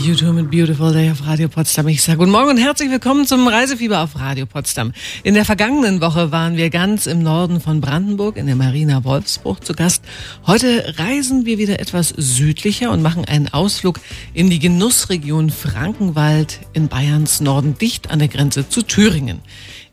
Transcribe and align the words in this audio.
YouTube 0.00 0.34
mit 0.34 0.50
Beautiful 0.50 0.92
Day 0.92 1.10
auf 1.10 1.26
Radio 1.26 1.48
Potsdam. 1.48 1.88
Ich 1.88 2.02
sage 2.02 2.18
guten 2.18 2.30
Morgen 2.30 2.50
und 2.50 2.56
herzlich 2.56 2.90
willkommen 2.90 3.26
zum 3.26 3.48
Reisefieber 3.48 4.00
auf 4.00 4.18
Radio 4.18 4.46
Potsdam. 4.46 4.92
In 5.24 5.34
der 5.34 5.44
vergangenen 5.44 6.00
Woche 6.00 6.30
waren 6.30 6.56
wir 6.56 6.70
ganz 6.70 7.06
im 7.06 7.22
Norden 7.22 7.60
von 7.60 7.80
Brandenburg 7.80 8.36
in 8.36 8.46
der 8.46 8.54
Marina 8.54 9.02
Wolfsburg 9.04 9.64
zu 9.64 9.72
Gast. 9.74 10.04
Heute 10.46 10.94
reisen 10.98 11.46
wir 11.46 11.58
wieder 11.58 11.80
etwas 11.80 12.10
südlicher 12.16 12.90
und 12.92 13.02
machen 13.02 13.24
einen 13.24 13.48
Ausflug 13.48 14.00
in 14.34 14.50
die 14.50 14.60
Genussregion 14.60 15.50
Frankenwald 15.50 16.60
in 16.72 16.88
Bayerns 16.88 17.40
Norden, 17.40 17.76
dicht 17.76 18.10
an 18.10 18.20
der 18.20 18.28
Grenze 18.28 18.68
zu 18.68 18.82
Thüringen. 18.82 19.40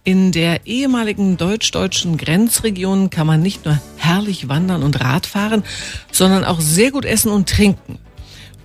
In 0.03 0.31
der 0.31 0.67
ehemaligen 0.67 1.35
deutsch-deutschen 1.37 2.17
Grenzregion 2.17 3.09
kann 3.09 3.25
man 3.25 3.41
nicht 3.41 3.65
nur 3.65 3.81
herrlich 3.97 4.47
wandern 4.47 4.83
und 4.83 4.99
Radfahren, 4.99 5.63
sondern 6.11 6.43
auch 6.43 6.61
sehr 6.61 6.91
gut 6.91 7.05
essen 7.05 7.31
und 7.31 7.49
trinken. 7.49 7.97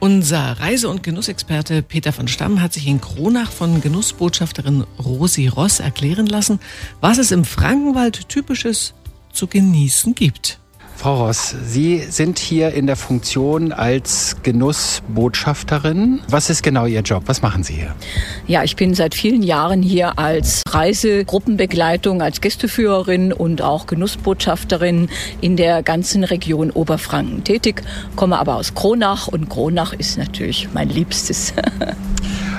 Unser 0.01 0.59
Reise- 0.59 0.89
und 0.89 1.03
Genussexperte 1.03 1.83
Peter 1.83 2.14
von 2.14 2.27
Stamm 2.27 2.62
hat 2.62 2.73
sich 2.73 2.87
in 2.87 3.02
Kronach 3.02 3.52
von 3.52 3.83
Genussbotschafterin 3.83 4.87
Rosi 4.98 5.47
Ross 5.47 5.79
erklären 5.79 6.27
lassen, 6.27 6.59
was 7.02 7.19
es 7.19 7.33
im 7.33 7.45
Frankenwald 7.45 8.30
typisches 8.30 8.95
zu 9.30 9.47
genießen 9.47 10.15
gibt. 10.15 10.59
Frau 11.00 11.24
Ross, 11.24 11.56
Sie 11.64 12.04
sind 12.10 12.38
hier 12.38 12.74
in 12.74 12.86
der 12.86 12.95
Funktion 12.95 13.72
als 13.72 14.36
Genussbotschafterin. 14.42 16.20
Was 16.28 16.50
ist 16.50 16.62
genau 16.62 16.84
Ihr 16.84 17.00
Job? 17.00 17.23
Was 17.24 17.40
machen 17.40 17.62
Sie 17.62 17.73
hier? 17.73 17.95
Ja, 18.46 18.64
ich 18.64 18.76
bin 18.76 18.92
seit 18.92 19.14
vielen 19.14 19.42
Jahren 19.42 19.80
hier 19.80 20.18
als 20.18 20.62
Reisegruppenbegleitung, 20.68 22.20
als 22.20 22.42
Gästeführerin 22.42 23.32
und 23.32 23.62
auch 23.62 23.86
Genussbotschafterin 23.86 25.09
in 25.40 25.56
der 25.56 25.82
ganzen 25.82 26.23
Region 26.23 26.70
Oberfranken 26.70 27.45
tätig, 27.45 27.82
komme 28.14 28.38
aber 28.38 28.56
aus 28.56 28.74
Kronach 28.74 29.26
und 29.26 29.48
Kronach 29.48 29.95
ist 29.95 30.18
natürlich 30.18 30.68
mein 30.74 30.90
Liebstes. 30.90 31.54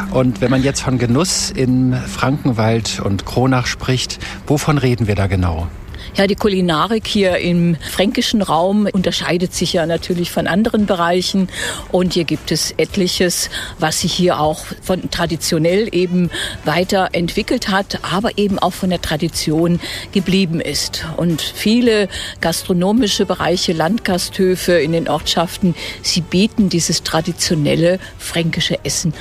Und 0.09 0.41
wenn 0.41 0.51
man 0.51 0.61
jetzt 0.61 0.81
von 0.81 0.97
Genuss 0.97 1.51
in 1.51 1.93
Frankenwald 1.93 2.99
und 2.99 3.26
Kronach 3.26 3.65
spricht, 3.65 4.20
wovon 4.45 4.77
reden 4.77 5.07
wir 5.07 5.15
da 5.15 5.27
genau? 5.27 5.70
Ja, 6.17 6.27
die 6.27 6.35
Kulinarik 6.35 7.07
hier 7.07 7.37
im 7.37 7.77
fränkischen 7.77 8.41
Raum 8.41 8.85
unterscheidet 8.91 9.54
sich 9.54 9.71
ja 9.71 9.85
natürlich 9.85 10.29
von 10.29 10.45
anderen 10.45 10.85
Bereichen. 10.85 11.48
Und 11.90 12.13
hier 12.13 12.26
gibt 12.26 12.51
es 12.51 12.73
etliches, 12.77 13.49
was 13.79 14.01
sich 14.01 14.12
hier 14.12 14.41
auch 14.41 14.65
von 14.82 15.09
traditionell 15.09 15.87
eben 15.93 16.29
weiterentwickelt 16.65 17.70
hat, 17.70 17.99
aber 18.04 18.37
eben 18.37 18.59
auch 18.59 18.73
von 18.73 18.89
der 18.89 19.01
Tradition 19.01 19.79
geblieben 20.12 20.59
ist. 20.59 21.05
Und 21.15 21.41
viele 21.41 22.09
gastronomische 22.41 23.26
Bereiche, 23.26 23.71
Landgasthöfe 23.71 24.73
in 24.73 24.91
den 24.91 25.07
Ortschaften, 25.07 25.76
sie 26.01 26.21
bieten 26.21 26.67
dieses 26.67 27.04
traditionelle 27.04 27.99
fränkische 28.17 28.84
Essen 28.84 29.13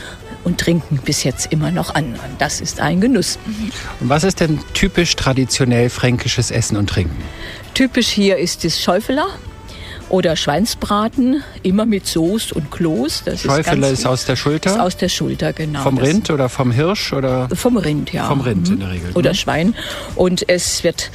und 0.45 0.59
trinken 0.59 0.99
bis 1.05 1.25
jetzt 1.25 1.53
immer 1.53 1.71
noch 1.71 1.95
an. 1.95 2.13
Und 2.13 2.41
das 2.41 2.61
ist 2.61 2.81
ein 2.81 3.01
Genuss. 3.01 3.39
Und 4.01 4.09
was 4.09 4.25
ist 4.25 4.41
denn 4.41 4.59
typisch 4.75 5.17
traditionell 5.17 5.91
fränkisches 5.91 6.51
Essen 6.51 6.77
und 6.77 6.89
Trinken? 6.89 7.23
Typisch 7.75 8.09
hier 8.09 8.37
ist 8.39 8.65
das 8.65 8.81
Schäufeler 8.81 9.27
oder 10.11 10.37
Schweinsbraten, 10.37 11.43
immer 11.63 11.87
mit 11.87 12.07
Soße 12.07 12.55
und 12.55 12.71
Kloß. 12.71 13.23
Das 13.25 13.41
Schäufele 13.41 13.89
ist, 13.89 14.01
ist, 14.01 14.07
aus 14.07 14.27
der 14.27 14.37
Schulter? 14.37 14.71
Ist 14.71 14.81
aus 14.81 14.97
der 14.97 15.09
Schulter, 15.09 15.53
genau. 15.53 15.83
Vom 15.83 15.99
Rind 15.99 16.31
oder 16.31 16.49
vom 16.49 16.73
Hirsch? 16.73 17.13
Oder? 17.13 17.49
Vom 17.55 17.77
Rind, 17.77 18.13
ja. 18.13 18.27
Vom 18.27 18.41
Rind 18.41 18.69
mhm. 18.69 18.75
in 18.75 18.81
der 18.81 18.91
Regel. 18.91 19.11
Oder 19.15 19.31
ne? 19.31 19.35
Schwein. 19.35 19.75
Und 20.17 20.49
es 20.49 20.85
wird 20.85 21.11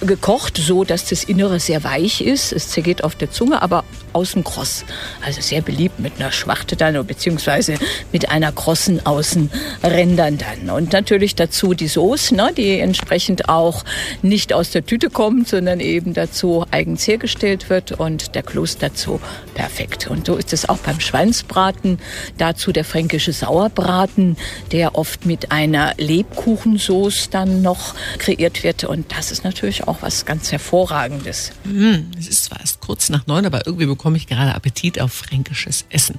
gekocht 0.00 0.58
so, 0.58 0.84
dass 0.84 1.08
das 1.08 1.24
Innere 1.24 1.60
sehr 1.60 1.84
weich 1.84 2.20
ist. 2.20 2.52
Es 2.52 2.68
zergeht 2.68 3.04
auf 3.04 3.14
der 3.14 3.30
Zunge, 3.30 3.62
aber 3.62 3.84
außen 4.12 4.44
kross. 4.44 4.84
Also 5.24 5.40
sehr 5.40 5.60
beliebt 5.60 6.00
mit 6.00 6.14
einer 6.18 6.32
Schwachte 6.32 6.76
dann, 6.76 7.06
beziehungsweise 7.06 7.74
mit 8.12 8.30
einer 8.30 8.52
krossen 8.52 9.04
Außenrändern 9.04 10.38
dann. 10.38 10.70
Und 10.70 10.92
natürlich 10.92 11.34
dazu 11.34 11.74
die 11.74 11.88
Soße, 11.88 12.34
ne, 12.34 12.50
die 12.56 12.78
entsprechend 12.78 13.48
auch 13.48 13.84
nicht 14.22 14.52
aus 14.52 14.70
der 14.70 14.86
Tüte 14.86 15.10
kommt, 15.10 15.48
sondern 15.48 15.80
eben 15.80 16.14
dazu 16.14 16.64
eigens 16.70 17.06
hergestellt 17.06 17.70
wird. 17.70 17.92
Und 17.92 18.23
der 18.30 18.42
Kloß 18.42 18.78
dazu 18.78 19.20
perfekt. 19.54 20.06
Und 20.08 20.26
so 20.26 20.36
ist 20.36 20.52
es 20.52 20.68
auch 20.68 20.78
beim 20.78 21.00
Schweinsbraten. 21.00 21.98
Dazu 22.38 22.72
der 22.72 22.84
fränkische 22.84 23.32
Sauerbraten, 23.32 24.36
der 24.72 24.96
oft 24.96 25.26
mit 25.26 25.50
einer 25.50 25.94
Lebkuchensoße 25.96 27.30
dann 27.30 27.62
noch 27.62 27.94
kreiert 28.18 28.62
wird. 28.62 28.84
Und 28.84 29.12
das 29.16 29.30
ist 29.30 29.44
natürlich 29.44 29.86
auch 29.86 30.02
was 30.02 30.26
ganz 30.26 30.52
Hervorragendes. 30.52 31.52
Mm, 31.64 32.10
es 32.18 32.28
ist 32.28 32.44
zwar 32.44 32.60
erst 32.60 32.80
kurz 32.80 33.08
nach 33.08 33.26
neun, 33.26 33.46
aber 33.46 33.66
irgendwie 33.66 33.86
bekomme 33.86 34.16
ich 34.16 34.26
gerade 34.26 34.54
Appetit 34.54 35.00
auf 35.00 35.12
fränkisches 35.12 35.84
Essen. 35.90 36.16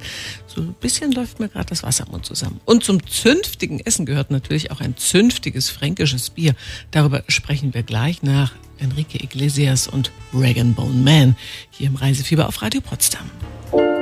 So 0.48 0.62
ein 0.62 0.74
bisschen 0.80 1.12
läuft 1.12 1.40
mir 1.40 1.50
gerade 1.50 1.68
das 1.68 1.84
Wasser 1.84 2.06
im 2.06 2.12
Mund 2.12 2.26
zusammen. 2.26 2.62
Und 2.66 2.84
zum 2.84 3.06
zünftigen 3.08 3.80
Essen 3.82 4.06
gehört 4.06 4.32
natürlich 4.32 4.72
auch 4.72 4.80
ein 4.80 4.96
zünftiges 4.98 5.70
fränkisches 5.70 6.30
Bier. 6.30 6.56
Darüber 6.92 7.24
sprechen 7.28 7.74
wir 7.74 7.84
gleich 7.84 8.24
nach 8.24 8.54
Enrique 8.80 9.24
Iglesias 9.24 9.88
und 9.88 10.12
Regan 10.34 10.74
Bone 10.74 10.94
Man 10.94 11.36
hier 11.72 11.88
im 11.88 11.96
Reisefieber 11.96 12.48
auf 12.48 12.62
Radio 12.62 12.82
Potsdam. 12.82 13.30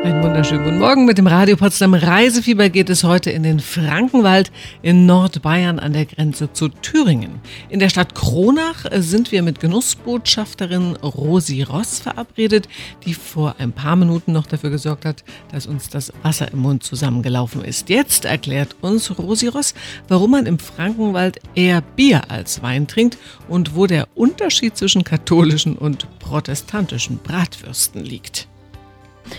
Einen 0.03 0.21
wunderschönen 0.21 0.65
guten 0.65 0.79
Morgen. 0.79 1.05
Mit 1.05 1.17
dem 1.17 1.27
Radio 1.27 1.55
Potsdam 1.55 1.93
Reisefieber 1.93 2.67
geht 2.67 2.89
es 2.89 3.05
heute 3.05 3.31
in 3.31 3.41
den 3.41 3.61
Frankenwald 3.61 4.51
in 4.81 5.05
Nordbayern 5.05 5.79
an 5.79 5.93
der 5.93 6.05
Grenze 6.05 6.51
zu 6.51 6.67
Thüringen. 6.67 7.39
In 7.69 7.79
der 7.79 7.87
Stadt 7.87 8.13
Kronach 8.13 8.85
sind 8.97 9.31
wir 9.31 9.41
mit 9.43 9.61
Genussbotschafterin 9.61 10.97
Rosi 10.97 11.61
Ross 11.61 11.99
verabredet, 11.99 12.67
die 13.05 13.13
vor 13.13 13.55
ein 13.59 13.71
paar 13.71 13.95
Minuten 13.95 14.33
noch 14.33 14.45
dafür 14.45 14.71
gesorgt 14.71 15.05
hat, 15.05 15.23
dass 15.53 15.67
uns 15.67 15.87
das 15.87 16.11
Wasser 16.21 16.51
im 16.51 16.59
Mund 16.59 16.83
zusammengelaufen 16.83 17.63
ist. 17.63 17.87
Jetzt 17.87 18.25
erklärt 18.25 18.75
uns 18.81 19.17
Rosi 19.17 19.47
Ross, 19.47 19.73
warum 20.09 20.31
man 20.31 20.47
im 20.47 20.59
Frankenwald 20.59 21.39
eher 21.55 21.79
Bier 21.79 22.29
als 22.29 22.61
Wein 22.61 22.87
trinkt 22.87 23.17
und 23.47 23.73
wo 23.73 23.87
der 23.87 24.09
Unterschied 24.15 24.75
zwischen 24.75 25.05
katholischen 25.05 25.77
und 25.77 26.07
protestantischen 26.19 27.19
Bratwürsten 27.19 28.03
liegt. 28.03 28.49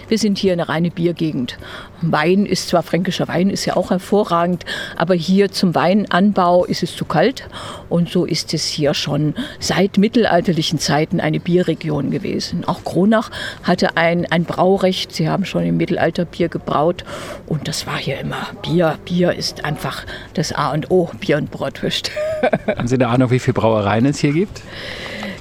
Wir 0.08 0.18
sind 0.18 0.38
hier 0.38 0.52
eine 0.52 0.68
reine 0.68 0.90
Biergegend. 0.90 1.58
Wein 2.02 2.46
ist 2.46 2.68
zwar 2.68 2.82
fränkischer 2.82 3.28
Wein, 3.28 3.50
ist 3.50 3.64
ja 3.64 3.76
auch 3.76 3.90
hervorragend, 3.90 4.64
aber 4.96 5.14
hier 5.14 5.50
zum 5.50 5.74
Weinanbau 5.74 6.64
ist 6.64 6.82
es 6.82 6.94
zu 6.94 7.04
kalt. 7.04 7.48
Und 7.88 8.10
so 8.10 8.24
ist 8.24 8.52
es 8.54 8.66
hier 8.66 8.94
schon 8.94 9.34
seit 9.58 9.98
mittelalterlichen 9.98 10.78
Zeiten 10.78 11.20
eine 11.20 11.40
Bierregion 11.40 12.10
gewesen. 12.10 12.64
Auch 12.64 12.84
Kronach 12.84 13.30
hatte 13.62 13.96
ein, 13.96 14.26
ein 14.30 14.44
Braurecht. 14.44 15.12
Sie 15.12 15.28
haben 15.28 15.44
schon 15.44 15.64
im 15.64 15.76
Mittelalter 15.76 16.24
Bier 16.24 16.48
gebraut. 16.48 17.04
Und 17.46 17.68
das 17.68 17.86
war 17.86 17.96
hier 17.96 18.18
immer 18.18 18.48
Bier. 18.62 18.98
Bier 19.04 19.32
ist 19.32 19.64
einfach 19.64 20.04
das 20.34 20.52
A 20.52 20.72
und 20.72 20.90
O, 20.90 21.10
Bier 21.20 21.38
und 21.38 21.50
Bratwürst. 21.50 22.10
Haben 22.66 22.88
Sie 22.88 22.96
eine 22.96 23.08
Ahnung, 23.08 23.30
wie 23.30 23.38
viele 23.38 23.54
Brauereien 23.54 24.06
es 24.06 24.18
hier 24.18 24.32
gibt? 24.32 24.62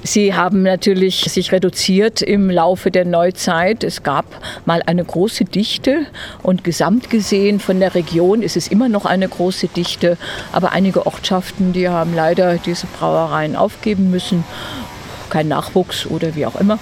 Sie 0.05 0.33
haben 0.33 0.63
natürlich 0.63 1.21
sich 1.21 1.53
reduziert 1.53 2.21
im 2.21 2.49
Laufe 2.49 2.91
der 2.91 3.05
Neuzeit. 3.05 3.85
Es 3.85 4.03
gab 4.03 4.25
mal 4.65 4.83
eine 4.85 5.05
große 5.05 5.45
Dichte 5.45 6.05
und 6.41 6.65
gesamt 6.65 7.09
gesehen 7.09 7.61
von 7.61 7.79
der 7.79 7.95
Region 7.95 8.41
ist 8.41 8.57
es 8.57 8.67
immer 8.67 8.89
noch 8.89 9.05
eine 9.05 9.29
große 9.29 9.69
Dichte. 9.69 10.17
Aber 10.51 10.73
einige 10.73 11.05
Ortschaften, 11.05 11.71
die 11.71 11.87
haben 11.87 12.13
leider 12.13 12.57
diese 12.57 12.85
Brauereien 12.87 13.55
aufgeben 13.55 14.11
müssen. 14.11 14.43
Kein 15.29 15.47
Nachwuchs 15.47 16.05
oder 16.05 16.35
wie 16.35 16.45
auch 16.45 16.59
immer. 16.59 16.79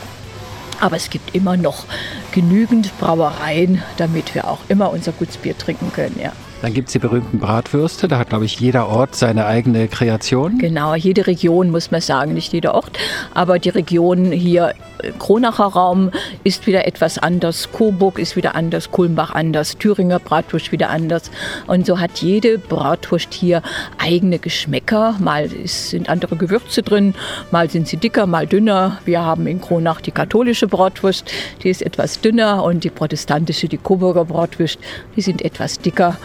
Aber 0.80 0.96
es 0.96 1.12
gibt 1.12 1.36
immer 1.36 1.58
noch 1.58 1.86
genügend 2.32 2.98
Brauereien, 3.00 3.84
damit 3.98 4.34
wir 4.34 4.48
auch 4.48 4.62
immer 4.68 4.92
unser 4.92 5.12
Gutsbier 5.12 5.56
trinken 5.56 5.94
können. 5.94 6.20
Ja. 6.20 6.32
Dann 6.62 6.76
gibt 6.76 6.90
es 6.90 6.94
die 6.94 7.00
berühmten 7.00 7.40
Bratwürste. 7.40 8.08
Da 8.08 8.20
hat, 8.20 8.30
glaube 8.30 8.46
ich, 8.46 8.60
jeder 8.60 8.88
Ort 8.88 9.16
seine 9.16 9.46
eigene 9.48 9.88
Kreation. 9.88 10.60
Genau, 10.60 10.94
jede 10.94 11.26
Region 11.26 11.72
muss 11.72 11.90
man 11.90 12.02
sagen, 12.02 12.36
nicht 12.36 12.54
jeder 12.54 12.76
Ort. 12.76 12.98
Aber 13.34 13.58
die 13.58 13.70
Region 13.70 14.32
hier, 14.32 14.76
äh, 15.00 15.12
Kronacher 15.18 15.66
Raum, 15.66 16.12
ist 16.44 16.68
wieder 16.68 16.86
etwas 16.86 17.18
anders. 17.18 17.70
Coburg 17.72 18.20
ist 18.20 18.36
wieder 18.36 18.54
anders, 18.54 18.92
Kulmbach 18.92 19.34
anders, 19.34 19.78
Thüringer 19.78 20.20
Bratwurst 20.20 20.72
wieder 20.72 20.90
anders. 20.90 21.32
Und 21.66 21.88
so 21.88 22.00
hat 22.00 22.20
jede 22.20 22.60
Bratwurst 22.60 23.34
hier 23.34 23.64
eigene 23.98 24.38
Geschmäcker. 24.38 25.16
Mal 25.20 25.50
sind 25.66 26.10
andere 26.10 26.36
Gewürze 26.36 26.84
drin, 26.84 27.16
mal 27.50 27.72
sind 27.72 27.88
sie 27.88 27.98
dicker, 27.98 28.28
mal 28.28 28.46
dünner. 28.46 29.00
Wir 29.06 29.22
haben 29.22 29.48
in 29.48 29.62
Kronach 29.62 30.02
die 30.02 30.12
katholische 30.12 30.68
Bratwurst, 30.68 31.26
die 31.64 31.70
ist 31.70 31.82
etwas 31.82 32.22
dünner 32.22 32.64
und 32.64 32.84
die 32.84 32.92
protestantische, 32.92 33.68
die 33.68 33.78
Coburger 33.78 34.26
Bratwurst, 34.26 34.78
die 35.16 35.22
sind 35.22 35.42
etwas 35.42 35.80
dicker. 35.80 36.18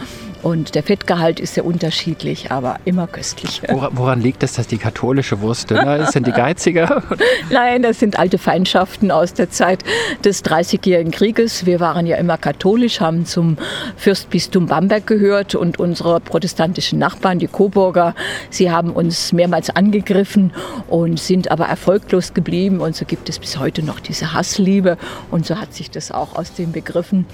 Und 0.43 0.75
der 0.75 0.83
Fettgehalt 0.83 1.39
ist 1.39 1.55
sehr 1.55 1.65
unterschiedlich, 1.65 2.51
aber 2.51 2.77
immer 2.85 3.07
köstlich. 3.07 3.61
Woran 3.69 4.21
liegt 4.21 4.43
es, 4.43 4.53
dass 4.53 4.67
die 4.67 4.77
katholische 4.77 5.41
Wurst 5.41 5.69
dünner 5.69 5.97
ist? 5.97 6.13
Sind 6.13 6.27
die 6.27 6.31
geiziger? 6.37 7.03
Nein, 7.49 7.81
das 7.81 7.99
sind 7.99 8.19
alte 8.19 8.37
Feindschaften 8.37 9.11
aus 9.11 9.33
der 9.33 9.49
Zeit 9.49 9.83
des 10.23 10.43
Dreißigjährigen 10.43 11.11
Krieges. 11.11 11.65
Wir 11.65 11.79
waren 11.79 12.05
ja 12.05 12.17
immer 12.17 12.37
katholisch, 12.37 12.99
haben 13.01 13.25
zum 13.25 13.57
Fürstbistum 13.97 14.67
Bamberg 14.67 15.07
gehört 15.07 15.55
und 15.55 15.79
unsere 15.79 16.19
protestantischen 16.19 16.99
Nachbarn, 16.99 17.39
die 17.39 17.47
Coburger, 17.47 18.15
sie 18.49 18.71
haben 18.71 18.91
uns 18.91 19.33
mehrmals 19.33 19.69
angegriffen 19.69 20.53
und 20.87 21.19
sind 21.19 21.51
aber 21.51 21.65
erfolglos 21.65 22.33
geblieben. 22.33 22.79
Und 22.79 22.95
so 22.95 23.05
gibt 23.05 23.29
es 23.29 23.39
bis 23.39 23.57
heute 23.57 23.83
noch 23.83 23.99
diese 23.99 24.33
Hassliebe. 24.33 24.97
Und 25.31 25.45
so 25.45 25.59
hat 25.59 25.73
sich 25.73 25.89
das 25.91 26.11
auch 26.11 26.35
aus 26.35 26.53
den 26.53 26.71
Begriffen 26.71 27.25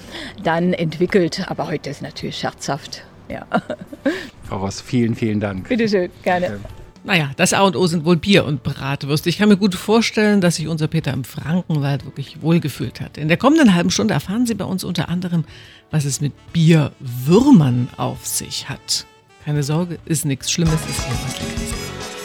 dann 0.44 0.74
entwickelt. 0.74 1.46
Aber 1.48 1.68
heute 1.68 1.90
ist 1.90 2.02
natürlich 2.02 2.38
scherzhaft. 2.38 3.03
Ja. 3.34 3.48
Frau 4.44 4.58
Ross, 4.58 4.80
vielen, 4.80 5.16
vielen 5.16 5.40
Dank. 5.40 5.68
Bitte 5.68 5.90
schön, 5.90 6.12
gerne. 6.22 6.60
Naja, 7.04 7.32
das 7.36 7.52
A 7.52 7.64
und 7.64 7.76
O 7.76 7.86
sind 7.88 8.06
wohl 8.06 8.16
Bier 8.16 8.46
und 8.46 8.64
Bratwürste. 8.64 9.28
Ich 9.28 9.40
kann 9.40 9.50
mir 9.50 9.58
gut 9.58 9.76
vorstellen, 9.76 10.40
dass 10.40 10.56
sich 10.56 10.68
unser 10.68 10.88
Peter 10.88 11.12
im 11.12 11.24
Frankenwald 11.24 12.06
wirklich 12.06 12.42
wohlgefühlt 12.42 13.02
hat. 13.02 13.18
In 13.18 13.28
der 13.28 13.38
kommenden 13.38 13.74
halben 13.74 13.90
Stunde 13.90 14.14
erfahren 14.14 14.46
Sie 14.46 14.54
bei 14.54 14.66
uns 14.66 14.84
unter 14.84 15.10
anderem, 15.10 15.44
was 15.92 16.06
es 16.06 16.22
mit 16.22 16.34
Bierwürmern 16.54 17.90
auf 17.98 18.26
sich 18.26 18.70
hat. 18.70 19.06
Keine 19.44 19.64
Sorge, 19.64 19.98
ist 20.06 20.26
nichts 20.26 20.52
Schlimmes, 20.52 20.80
ist 20.90 21.00
eher 21.00 21.14
was 21.26 21.40
Leckeres. 21.40 21.53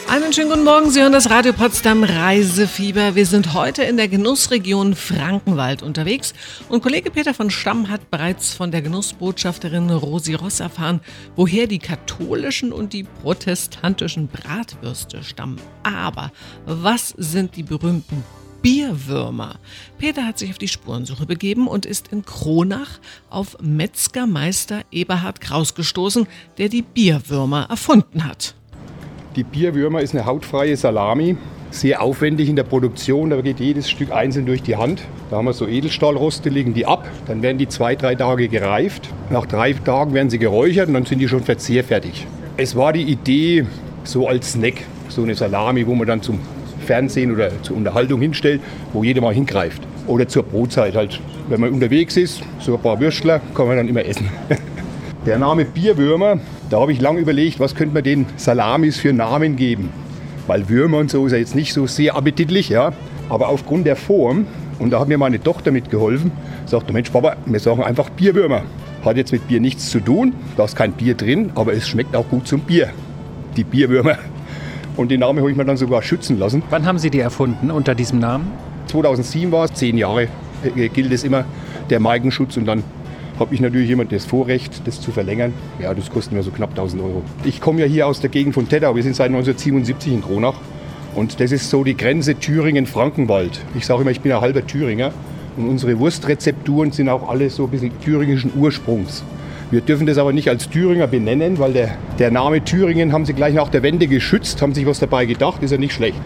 Einen 0.09 0.33
schönen 0.33 0.49
guten 0.49 0.63
Morgen, 0.63 0.89
Sie 0.89 1.01
hören 1.01 1.11
das 1.11 1.29
Radio 1.29 1.53
Potsdam 1.53 2.03
Reisefieber. 2.03 3.13
Wir 3.13 3.27
sind 3.27 3.53
heute 3.53 3.83
in 3.83 3.95
der 3.95 4.07
Genussregion 4.07 4.95
Frankenwald 4.95 5.83
unterwegs 5.83 6.33
und 6.67 6.81
Kollege 6.81 7.11
Peter 7.11 7.35
von 7.35 7.51
Stamm 7.51 7.89
hat 7.89 8.09
bereits 8.09 8.55
von 8.55 8.71
der 8.71 8.81
Genussbotschafterin 8.81 9.91
Rosi 9.91 10.33
Ross 10.33 10.61
erfahren, 10.61 11.01
woher 11.35 11.67
die 11.67 11.77
katholischen 11.77 12.73
und 12.73 12.91
die 12.93 13.03
protestantischen 13.03 14.29
Bratwürste 14.29 15.21
stammen. 15.23 15.61
Aber 15.83 16.31
was 16.65 17.09
sind 17.15 17.55
die 17.55 17.63
berühmten 17.63 18.23
Bierwürmer. 18.63 19.59
Peter 19.99 20.25
hat 20.25 20.39
sich 20.39 20.49
auf 20.49 20.57
die 20.57 20.67
Spurensuche 20.67 21.27
begeben 21.27 21.67
und 21.67 21.85
ist 21.85 22.07
in 22.07 22.25
Kronach 22.25 22.99
auf 23.29 23.57
Metzgermeister 23.61 24.81
Eberhard 24.91 25.39
Kraus 25.39 25.75
gestoßen, 25.75 26.27
der 26.57 26.67
die 26.67 26.81
Bierwürmer 26.81 27.67
erfunden 27.69 28.25
hat. 28.25 28.55
Die 29.35 29.43
Bierwürmer 29.43 30.01
ist 30.01 30.15
eine 30.15 30.25
hautfreie 30.25 30.75
Salami, 30.75 31.37
sehr 31.69 32.01
aufwendig 32.01 32.49
in 32.49 32.55
der 32.55 32.63
Produktion. 32.63 33.29
Da 33.29 33.39
geht 33.41 33.59
jedes 33.59 33.87
Stück 33.87 34.11
einzeln 34.11 34.47
durch 34.47 34.63
die 34.63 34.75
Hand. 34.75 35.03
Da 35.29 35.37
haben 35.37 35.45
wir 35.45 35.53
so 35.53 35.67
Edelstahlroste, 35.67 36.49
legen 36.49 36.73
die 36.73 36.87
ab. 36.87 37.07
Dann 37.27 37.43
werden 37.43 37.59
die 37.59 37.67
zwei, 37.67 37.95
drei 37.95 38.15
Tage 38.15 38.47
gereift. 38.47 39.07
Nach 39.29 39.45
drei 39.45 39.73
Tagen 39.73 40.15
werden 40.15 40.31
sie 40.31 40.39
geräuchert 40.39 40.87
und 40.87 40.95
dann 40.95 41.05
sind 41.05 41.19
die 41.19 41.27
schon 41.27 41.43
verzehrfertig. 41.43 42.25
Es 42.57 42.75
war 42.75 42.91
die 42.91 43.03
Idee, 43.03 43.65
so 44.03 44.27
als 44.27 44.53
Snack, 44.53 44.81
so 45.09 45.21
eine 45.21 45.35
Salami, 45.35 45.85
wo 45.85 45.93
man 45.93 46.07
dann 46.07 46.23
zum 46.23 46.39
Fernsehen 46.87 47.31
oder 47.31 47.51
zur 47.61 47.77
Unterhaltung 47.77 48.21
hinstellt, 48.21 48.61
wo 48.93 49.03
jeder 49.03 49.21
mal 49.21 49.33
hingreift. 49.33 49.83
Oder 50.07 50.27
zur 50.27 50.41
Brotzeit 50.41 50.95
halt. 50.95 51.21
Wenn 51.49 51.61
man 51.61 51.71
unterwegs 51.71 52.17
ist, 52.17 52.41
so 52.59 52.73
ein 52.73 52.81
paar 52.81 52.99
Würstler, 52.99 53.41
kann 53.53 53.67
man 53.67 53.77
dann 53.77 53.87
immer 53.87 54.03
essen. 54.03 54.27
Der 55.27 55.37
Name 55.37 55.65
Bierwürmer, 55.65 56.39
da 56.69 56.79
habe 56.79 56.91
ich 56.91 57.01
lange 57.01 57.19
überlegt, 57.19 57.59
was 57.59 57.75
könnte 57.75 57.93
man 57.93 58.03
den 58.03 58.25
Salamis 58.35 58.97
für 58.97 59.11
Namen 59.13 59.55
geben. 59.55 59.89
Weil 60.47 60.69
Würmer 60.69 60.99
und 60.99 61.09
so 61.09 61.25
ist 61.25 61.31
ja 61.31 61.37
jetzt 61.37 61.55
nicht 61.55 61.73
so 61.73 61.87
sehr 61.87 62.15
appetitlich, 62.15 62.69
ja. 62.69 62.93
Aber 63.29 63.49
aufgrund 63.49 63.85
der 63.85 63.95
Form, 63.95 64.47
und 64.79 64.91
da 64.91 64.99
hat 64.99 65.07
mir 65.07 65.17
meine 65.17 65.41
Tochter 65.41 65.71
mitgeholfen, 65.71 66.31
sagte, 66.65 66.93
Mensch 66.93 67.09
Papa, 67.09 67.35
wir 67.45 67.59
sagen 67.59 67.83
einfach 67.83 68.09
Bierwürmer. 68.09 68.63
Hat 69.03 69.17
jetzt 69.17 69.31
mit 69.31 69.47
Bier 69.47 69.59
nichts 69.59 69.89
zu 69.89 69.99
tun, 69.99 70.33
da 70.57 70.65
ist 70.65 70.75
kein 70.75 70.91
Bier 70.91 71.15
drin, 71.15 71.51
aber 71.55 71.73
es 71.73 71.87
schmeckt 71.87 72.15
auch 72.15 72.27
gut 72.27 72.47
zum 72.47 72.61
Bier. 72.61 72.89
Die 73.55 73.63
Bierwürmer. 73.63 74.17
Und 74.95 75.09
den 75.09 75.21
Namen 75.21 75.39
habe 75.39 75.49
ich 75.49 75.57
mir 75.57 75.65
dann 75.65 75.77
sogar 75.77 76.01
schützen 76.01 76.37
lassen. 76.37 76.61
Wann 76.69 76.85
haben 76.85 76.99
Sie 76.99 77.09
die 77.09 77.19
erfunden 77.19 77.71
unter 77.71 77.95
diesem 77.95 78.19
Namen? 78.19 78.51
2007 78.87 79.51
war 79.51 79.65
es, 79.65 79.73
zehn 79.73 79.97
Jahre 79.97 80.27
äh, 80.75 80.89
gilt 80.89 81.11
es 81.11 81.23
immer, 81.23 81.45
der 81.89 81.99
Markenschutz 81.99 82.57
und 82.57 82.65
dann 82.65 82.83
habe 83.39 83.55
ich 83.55 83.61
natürlich 83.61 83.89
immer 83.89 84.05
das 84.05 84.25
Vorrecht, 84.25 84.81
das 84.85 84.99
zu 84.99 85.11
verlängern. 85.11 85.53
Ja, 85.81 85.93
das 85.93 86.09
kostet 86.09 86.33
mir 86.33 86.43
so 86.43 86.51
knapp 86.51 86.71
1000 86.71 87.01
Euro. 87.01 87.23
Ich 87.45 87.61
komme 87.61 87.79
ja 87.79 87.85
hier 87.85 88.05
aus 88.05 88.19
der 88.19 88.29
Gegend 88.29 88.53
von 88.53 88.67
Tettau. 88.67 88.95
Wir 88.95 89.03
sind 89.03 89.15
seit 89.15 89.27
1977 89.27 90.13
in 90.13 90.21
Kronach. 90.21 90.55
Und 91.15 91.39
das 91.39 91.51
ist 91.51 91.69
so 91.69 91.83
die 91.83 91.97
Grenze 91.97 92.35
Thüringen-Frankenwald. 92.35 93.61
Ich 93.75 93.85
sage 93.85 94.01
immer, 94.01 94.11
ich 94.11 94.21
bin 94.21 94.31
ein 94.31 94.41
halber 94.41 94.65
Thüringer. 94.67 95.11
Und 95.57 95.69
unsere 95.69 95.97
Wurstrezepturen 95.99 96.91
sind 96.91 97.09
auch 97.09 97.27
alle 97.29 97.49
so 97.49 97.63
ein 97.65 97.71
bisschen 97.71 97.91
thüringischen 98.01 98.51
Ursprungs. 98.55 99.23
Wir 99.71 99.81
dürfen 99.81 100.07
das 100.07 100.17
aber 100.17 100.33
nicht 100.33 100.49
als 100.49 100.69
Thüringer 100.69 101.07
benennen, 101.07 101.59
weil 101.59 101.73
der, 101.73 101.97
der 102.17 102.31
Name 102.31 102.63
Thüringen 102.63 103.13
haben 103.13 103.25
sie 103.25 103.33
gleich 103.33 103.53
nach 103.53 103.69
der 103.69 103.83
Wende 103.83 104.07
geschützt, 104.07 104.61
haben 104.61 104.73
sich 104.73 104.85
was 104.85 104.99
dabei 104.99 105.25
gedacht, 105.25 105.61
ist 105.61 105.71
ja 105.71 105.77
nicht 105.77 105.93
schlecht. 105.93 106.17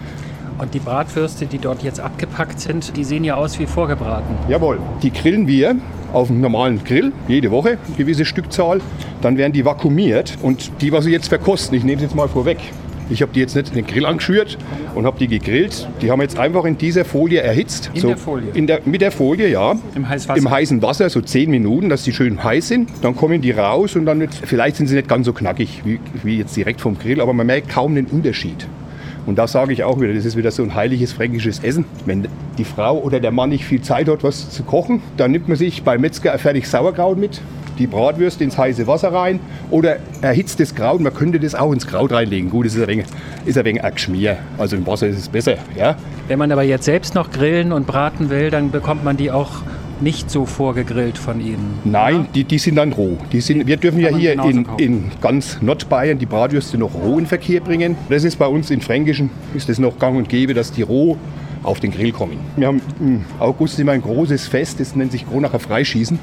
Und 0.60 0.74
die 0.74 0.80
Bratwürste, 0.80 1.46
die 1.46 1.58
dort 1.58 1.84
jetzt 1.84 2.00
abgepackt 2.00 2.60
sind, 2.60 2.96
die 2.96 3.04
sehen 3.04 3.24
ja 3.24 3.36
aus 3.36 3.60
wie 3.60 3.66
vorgebraten. 3.66 4.36
Jawohl, 4.48 4.80
die 5.02 5.12
grillen 5.12 5.48
wir 5.48 5.76
auf 6.14 6.30
einem 6.30 6.42
normalen 6.42 6.84
Grill, 6.84 7.12
jede 7.28 7.52
Woche, 7.52 7.78
eine 7.88 7.96
gewisse 7.98 8.26
Stückzahl. 8.26 8.82
Dann 9.22 9.38
werden 9.38 9.54
die 9.54 9.66
vakuumiert 9.66 10.38
und 10.42 10.72
die, 10.82 10.92
was 10.92 11.06
sie 11.06 11.12
jetzt 11.12 11.28
verkosten, 11.28 11.76
ich 11.78 11.84
nehme 11.84 11.98
es 11.98 12.04
jetzt 12.04 12.16
mal 12.16 12.28
vorweg. 12.28 12.60
Ich 13.10 13.22
habe 13.22 13.34
die 13.34 13.42
jetzt 13.42 13.56
nicht 13.56 13.70
in 13.70 13.76
den 13.76 13.86
Grill 13.86 14.06
angeschürt 14.06 14.58
und 14.96 15.06
habe 15.06 15.20
die 15.20 15.28
gegrillt. 15.28 15.88
Die 16.02 16.10
haben 16.10 16.22
jetzt 16.22 16.40
einfach 16.40 16.64
in 16.64 16.78
dieser 16.78 17.04
Folie 17.04 17.42
erhitzt. 17.42 17.92
In 17.94 18.02
so, 18.02 18.08
der 18.08 18.18
Folie? 18.18 18.50
In 18.54 18.66
der, 18.66 18.82
mit 18.86 19.02
der 19.02 19.12
Folie, 19.12 19.50
ja. 19.50 19.76
Im 19.94 20.08
heißen 20.08 20.30
Wasser? 20.30 20.40
Im 20.40 20.50
heißen 20.50 20.82
Wasser, 20.82 21.10
so 21.10 21.20
10 21.20 21.50
Minuten, 21.52 21.90
dass 21.90 22.04
die 22.04 22.14
schön 22.14 22.44
heiß 22.44 22.70
sind. 22.70 22.90
Dann 23.02 23.16
kommen 23.16 23.42
die 23.42 23.52
raus 23.52 23.96
und 23.96 24.06
dann, 24.06 24.22
wird, 24.22 24.34
vielleicht 24.34 24.78
sind 24.78 24.88
sie 24.88 24.96
nicht 24.96 25.10
ganz 25.10 25.26
so 25.26 25.34
knackig 25.34 25.82
wie, 25.84 26.00
wie 26.24 26.38
jetzt 26.38 26.56
direkt 26.56 26.80
vom 26.80 26.98
Grill, 26.98 27.20
aber 27.20 27.34
man 27.34 27.46
merkt 27.46 27.70
kaum 27.70 27.96
den 27.96 28.06
Unterschied. 28.06 28.66
Und 29.25 29.38
da 29.38 29.48
sage 29.48 29.74
ich 29.74 29.84
auch 29.84 30.00
wieder, 30.00 30.14
das 30.14 30.25
ist 30.25 30.36
wieder 30.36 30.52
so 30.52 30.64
ein 30.64 30.75
heiliges 30.75 31.14
fränkisches 31.14 31.64
Essen. 31.64 31.86
Wenn 32.06 32.28
die 32.58 32.66
Frau 32.66 32.98
oder 33.00 33.20
der 33.20 33.31
Mann 33.31 33.50
nicht 33.50 33.66
viel 33.66 33.81
Zeit 33.81 34.10
hat, 34.10 34.24
was 34.24 34.50
zu 34.50 34.64
kochen, 34.64 35.02
dann 35.18 35.31
nimmt 35.31 35.48
man 35.48 35.58
sich 35.58 35.84
beim 35.84 36.02
Metzger 36.02 36.38
fertig 36.38 36.68
Sauerkraut 36.68 37.18
mit, 37.18 37.42
die 37.80 37.88
Bratwürste 37.88 38.44
ins 38.44 38.58
heiße 38.58 38.86
Wasser 38.86 39.14
rein 39.14 39.40
oder 39.72 39.98
erhitzt 40.22 40.60
das 40.60 40.75
Kraut. 40.75 41.00
Man 41.00 41.14
könnte 41.14 41.40
das 41.40 41.56
auch 41.56 41.72
ins 41.72 41.88
Kraut 41.88 42.12
reinlegen. 42.12 42.50
Gut, 42.50 42.66
das 42.66 42.75
ist 42.75 42.81
ein 42.81 42.88
wenig, 42.88 43.06
ist 43.46 43.58
ein 43.58 43.66
wenig 43.66 43.84
ein 43.84 43.94
Geschmier. 43.94 44.38
Also 44.58 44.75
im 44.75 44.86
Wasser 44.86 45.08
ist 45.08 45.18
es 45.18 45.30
besser. 45.30 45.56
Ja? 45.75 45.96
Wenn 46.28 46.40
man 46.40 46.52
aber 46.52 46.64
jetzt 46.64 46.86
selbst 46.86 47.16
noch 47.16 47.31
grillen 47.31 47.72
und 47.72 47.88
braten 47.88 48.30
will, 48.30 48.50
dann 48.50 48.72
bekommt 48.72 49.04
man 49.04 49.18
die 49.18 49.31
auch 49.31 49.62
nicht 50.01 50.30
so 50.30 50.45
vorgegrillt 50.45 51.18
von 51.18 51.40
Ihnen? 51.40 51.80
Nein, 51.84 52.28
die, 52.34 52.44
die 52.44 52.57
sind 52.57 52.75
dann 52.75 52.94
roh. 52.94 53.18
Die 53.31 53.42
sind, 53.42 53.68
wir 53.68 53.78
dürfen 53.78 54.00
ja 54.00 54.16
hier 54.16 54.34
in, 54.34 54.66
in 54.78 55.12
ganz 55.22 55.62
Nordbayern 55.62 56.19
die 56.19 56.25
Bratwürste 56.25 56.78
noch 56.78 56.94
roh 56.94 57.19
in 57.19 57.25
Verkehr 57.25 57.62
bringen. 57.62 57.95
Das 58.10 58.24
ist 58.24 58.38
bei 58.38 58.48
uns 58.48 58.72
in 58.72 58.81
Fränkischen, 58.81 59.30
ist 59.54 59.69
es 59.69 59.80
noch 59.80 60.00
gang 60.00 60.18
und 60.18 60.30
gäbe, 60.30 60.54
dass 60.54 60.72
die 60.72 60.81
roh 60.81 61.18
auf 61.63 61.80
den 61.80 61.92
Grill 61.92 62.12
kommen. 62.12 62.38
Wir 62.57 62.68
haben 62.68 62.81
im 63.00 63.25
August 63.40 63.80
immer 63.80 63.94
ein 63.94 64.01
großes 64.01 64.48
Fest, 64.48 64.80
das 64.80 64.95
nennt 64.95 65.12
sich 65.12 65.28
Kronacher 65.28 65.60
Freischießen. 65.60 66.19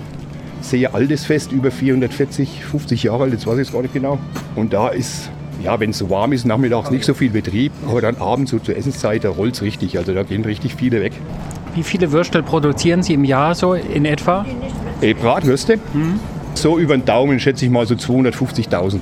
Sehr 0.60 0.94
altes 0.94 1.24
Fest, 1.24 1.52
über 1.52 1.70
440, 1.70 2.64
50 2.64 3.04
Jahre 3.04 3.24
alt, 3.24 3.32
das 3.32 3.46
weiß 3.46 3.54
ich 3.54 3.66
jetzt 3.66 3.72
gar 3.72 3.82
nicht 3.82 3.94
genau. 3.94 4.18
Und 4.56 4.74
da 4.74 4.88
ist 4.88 5.30
ja, 5.62 5.78
wenn 5.78 5.90
es 5.90 5.98
so 5.98 6.10
warm 6.10 6.32
ist, 6.32 6.46
nachmittags 6.46 6.90
nicht 6.90 7.04
so 7.04 7.14
viel 7.14 7.30
Betrieb, 7.30 7.72
aber 7.86 8.00
dann 8.00 8.16
abends 8.16 8.50
so 8.50 8.58
zur 8.58 8.76
Essenszeit, 8.76 9.24
da 9.24 9.30
rollt 9.30 9.54
es 9.54 9.62
richtig. 9.62 9.98
Also 9.98 10.14
da 10.14 10.22
gehen 10.22 10.44
richtig 10.44 10.74
viele 10.74 11.02
weg. 11.02 11.12
Wie 11.74 11.82
viele 11.82 12.10
Würstel 12.12 12.42
produzieren 12.42 13.02
Sie 13.02 13.14
im 13.14 13.24
Jahr 13.24 13.54
so 13.54 13.74
in 13.74 14.04
etwa? 14.04 14.44
Äh, 15.00 15.14
Bratwürste? 15.14 15.78
Hm. 15.92 16.18
So 16.54 16.78
über 16.78 16.96
den 16.96 17.04
Daumen 17.04 17.38
schätze 17.38 17.64
ich 17.64 17.70
mal 17.70 17.86
so 17.86 17.94
250.000. 17.94 19.00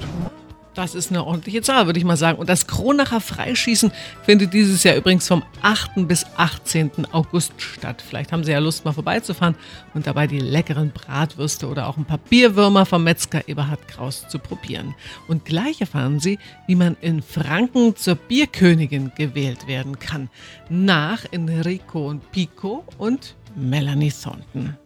Das 0.75 0.95
ist 0.95 1.11
eine 1.11 1.25
ordentliche 1.25 1.63
Zahl, 1.63 1.87
würde 1.87 1.99
ich 1.99 2.05
mal 2.05 2.17
sagen. 2.17 2.39
Und 2.39 2.49
das 2.49 2.67
Kronacher 2.67 3.21
Freischießen 3.21 3.91
findet 4.23 4.55
dieses 4.55 4.85
Jahr 4.85 4.95
übrigens 4.95 5.27
vom 5.27 5.43
8. 5.63 6.07
bis 6.07 6.25
18. 6.37 7.07
August 7.13 7.53
statt. 7.57 8.03
Vielleicht 8.07 8.33
haben 8.33 8.45
Sie 8.45 8.53
ja 8.53 8.59
Lust, 8.59 8.85
mal 8.85 8.93
vorbeizufahren 8.93 9.57
und 9.95 10.07
dabei 10.07 10.27
die 10.27 10.39
leckeren 10.39 10.91
Bratwürste 10.91 11.67
oder 11.67 11.89
auch 11.89 11.97
ein 11.97 12.05
paar 12.05 12.19
Bierwürmer 12.19 12.87
vom 12.87 13.05
Metzger 13.05 13.49
Eberhard 13.49 13.89
Kraus 13.89 14.29
zu 14.29 14.39
probieren. 14.39 14.95
Und 15.27 15.45
gleich 15.45 15.81
erfahren 15.81 16.21
Sie, 16.21 16.39
wie 16.67 16.77
man 16.77 16.97
in 17.01 17.23
Franken 17.23 17.97
zur 17.97 18.15
Bierkönigin 18.15 19.13
gewählt 19.17 19.67
werden 19.67 19.99
kann. 19.99 20.31
Nach 20.69 21.25
Enrico 21.33 22.09
und 22.09 22.31
Pico 22.31 22.85
und 22.99 23.35
Melanie 23.57 24.13
Thornton. 24.13 24.77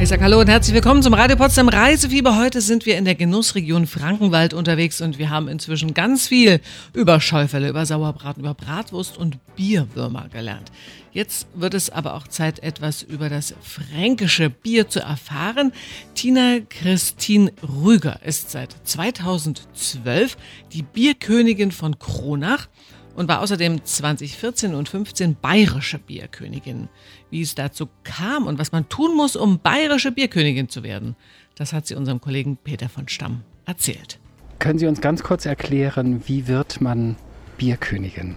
Ich 0.00 0.08
sage 0.08 0.24
Hallo 0.24 0.40
und 0.40 0.48
herzlich 0.48 0.74
willkommen 0.74 1.02
zum 1.02 1.12
Radio 1.12 1.36
Potsdam 1.36 1.68
Reisefieber. 1.68 2.38
Heute 2.38 2.62
sind 2.62 2.86
wir 2.86 2.96
in 2.96 3.04
der 3.04 3.14
Genussregion 3.14 3.86
Frankenwald 3.86 4.54
unterwegs 4.54 5.02
und 5.02 5.18
wir 5.18 5.28
haben 5.28 5.46
inzwischen 5.46 5.92
ganz 5.92 6.26
viel 6.26 6.60
über 6.94 7.20
Schäufele, 7.20 7.68
über 7.68 7.84
Sauerbraten, 7.84 8.42
über 8.42 8.54
Bratwurst 8.54 9.18
und 9.18 9.38
Bierwürmer 9.56 10.28
gelernt. 10.32 10.72
Jetzt 11.12 11.48
wird 11.54 11.74
es 11.74 11.90
aber 11.90 12.14
auch 12.14 12.28
Zeit, 12.28 12.62
etwas 12.62 13.02
über 13.02 13.28
das 13.28 13.54
fränkische 13.60 14.48
Bier 14.48 14.88
zu 14.88 15.00
erfahren. 15.00 15.72
Tina 16.14 16.60
Christine 16.68 17.52
Rüger 17.62 18.20
ist 18.24 18.50
seit 18.50 18.74
2012 18.84 20.36
die 20.72 20.82
Bierkönigin 20.82 21.72
von 21.72 21.98
Kronach 21.98 22.68
und 23.14 23.28
war 23.28 23.40
außerdem 23.40 23.84
2014 23.84 24.74
und 24.74 24.88
15 24.88 25.36
bayerische 25.40 25.98
Bierkönigin. 25.98 26.88
Wie 27.30 27.42
es 27.42 27.54
dazu 27.54 27.88
kam 28.04 28.46
und 28.46 28.58
was 28.58 28.72
man 28.72 28.88
tun 28.88 29.16
muss, 29.16 29.36
um 29.36 29.58
bayerische 29.58 30.12
Bierkönigin 30.12 30.68
zu 30.68 30.82
werden, 30.82 31.16
das 31.54 31.72
hat 31.72 31.86
sie 31.86 31.94
unserem 31.94 32.20
Kollegen 32.20 32.56
Peter 32.56 32.88
von 32.88 33.08
Stamm 33.08 33.42
erzählt. 33.66 34.18
Können 34.58 34.78
Sie 34.78 34.86
uns 34.86 35.00
ganz 35.00 35.22
kurz 35.22 35.46
erklären, 35.46 36.22
wie 36.26 36.46
wird 36.46 36.80
man 36.80 37.16
Bierkönigin? 37.56 38.36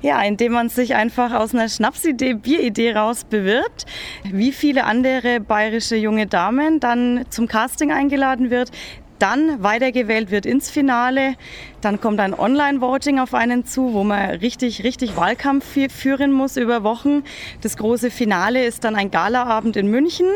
Ja, 0.00 0.20
indem 0.22 0.52
man 0.52 0.68
sich 0.68 0.94
einfach 0.94 1.32
aus 1.32 1.54
einer 1.54 1.68
Schnapsidee, 1.68 2.34
Bieridee 2.34 2.92
raus 2.92 3.24
bewirbt, 3.24 3.86
wie 4.24 4.50
viele 4.50 4.84
andere 4.84 5.38
bayerische 5.40 5.96
junge 5.96 6.26
Damen 6.26 6.80
dann 6.80 7.24
zum 7.30 7.46
Casting 7.46 7.92
eingeladen 7.92 8.50
wird, 8.50 8.70
dann 9.22 9.62
weitergewählt 9.62 10.32
wird 10.32 10.46
ins 10.46 10.68
Finale. 10.68 11.34
Dann 11.80 12.00
kommt 12.00 12.18
ein 12.18 12.34
Online-Voting 12.34 13.20
auf 13.20 13.34
einen 13.34 13.64
zu, 13.64 13.92
wo 13.92 14.02
man 14.02 14.30
richtig, 14.30 14.82
richtig 14.82 15.16
Wahlkampf 15.16 15.64
führen 15.92 16.32
muss 16.32 16.56
über 16.56 16.82
Wochen. 16.82 17.22
Das 17.60 17.76
große 17.76 18.10
Finale 18.10 18.64
ist 18.64 18.82
dann 18.82 18.96
ein 18.96 19.12
Galaabend 19.12 19.76
in 19.76 19.86
München. 19.86 20.26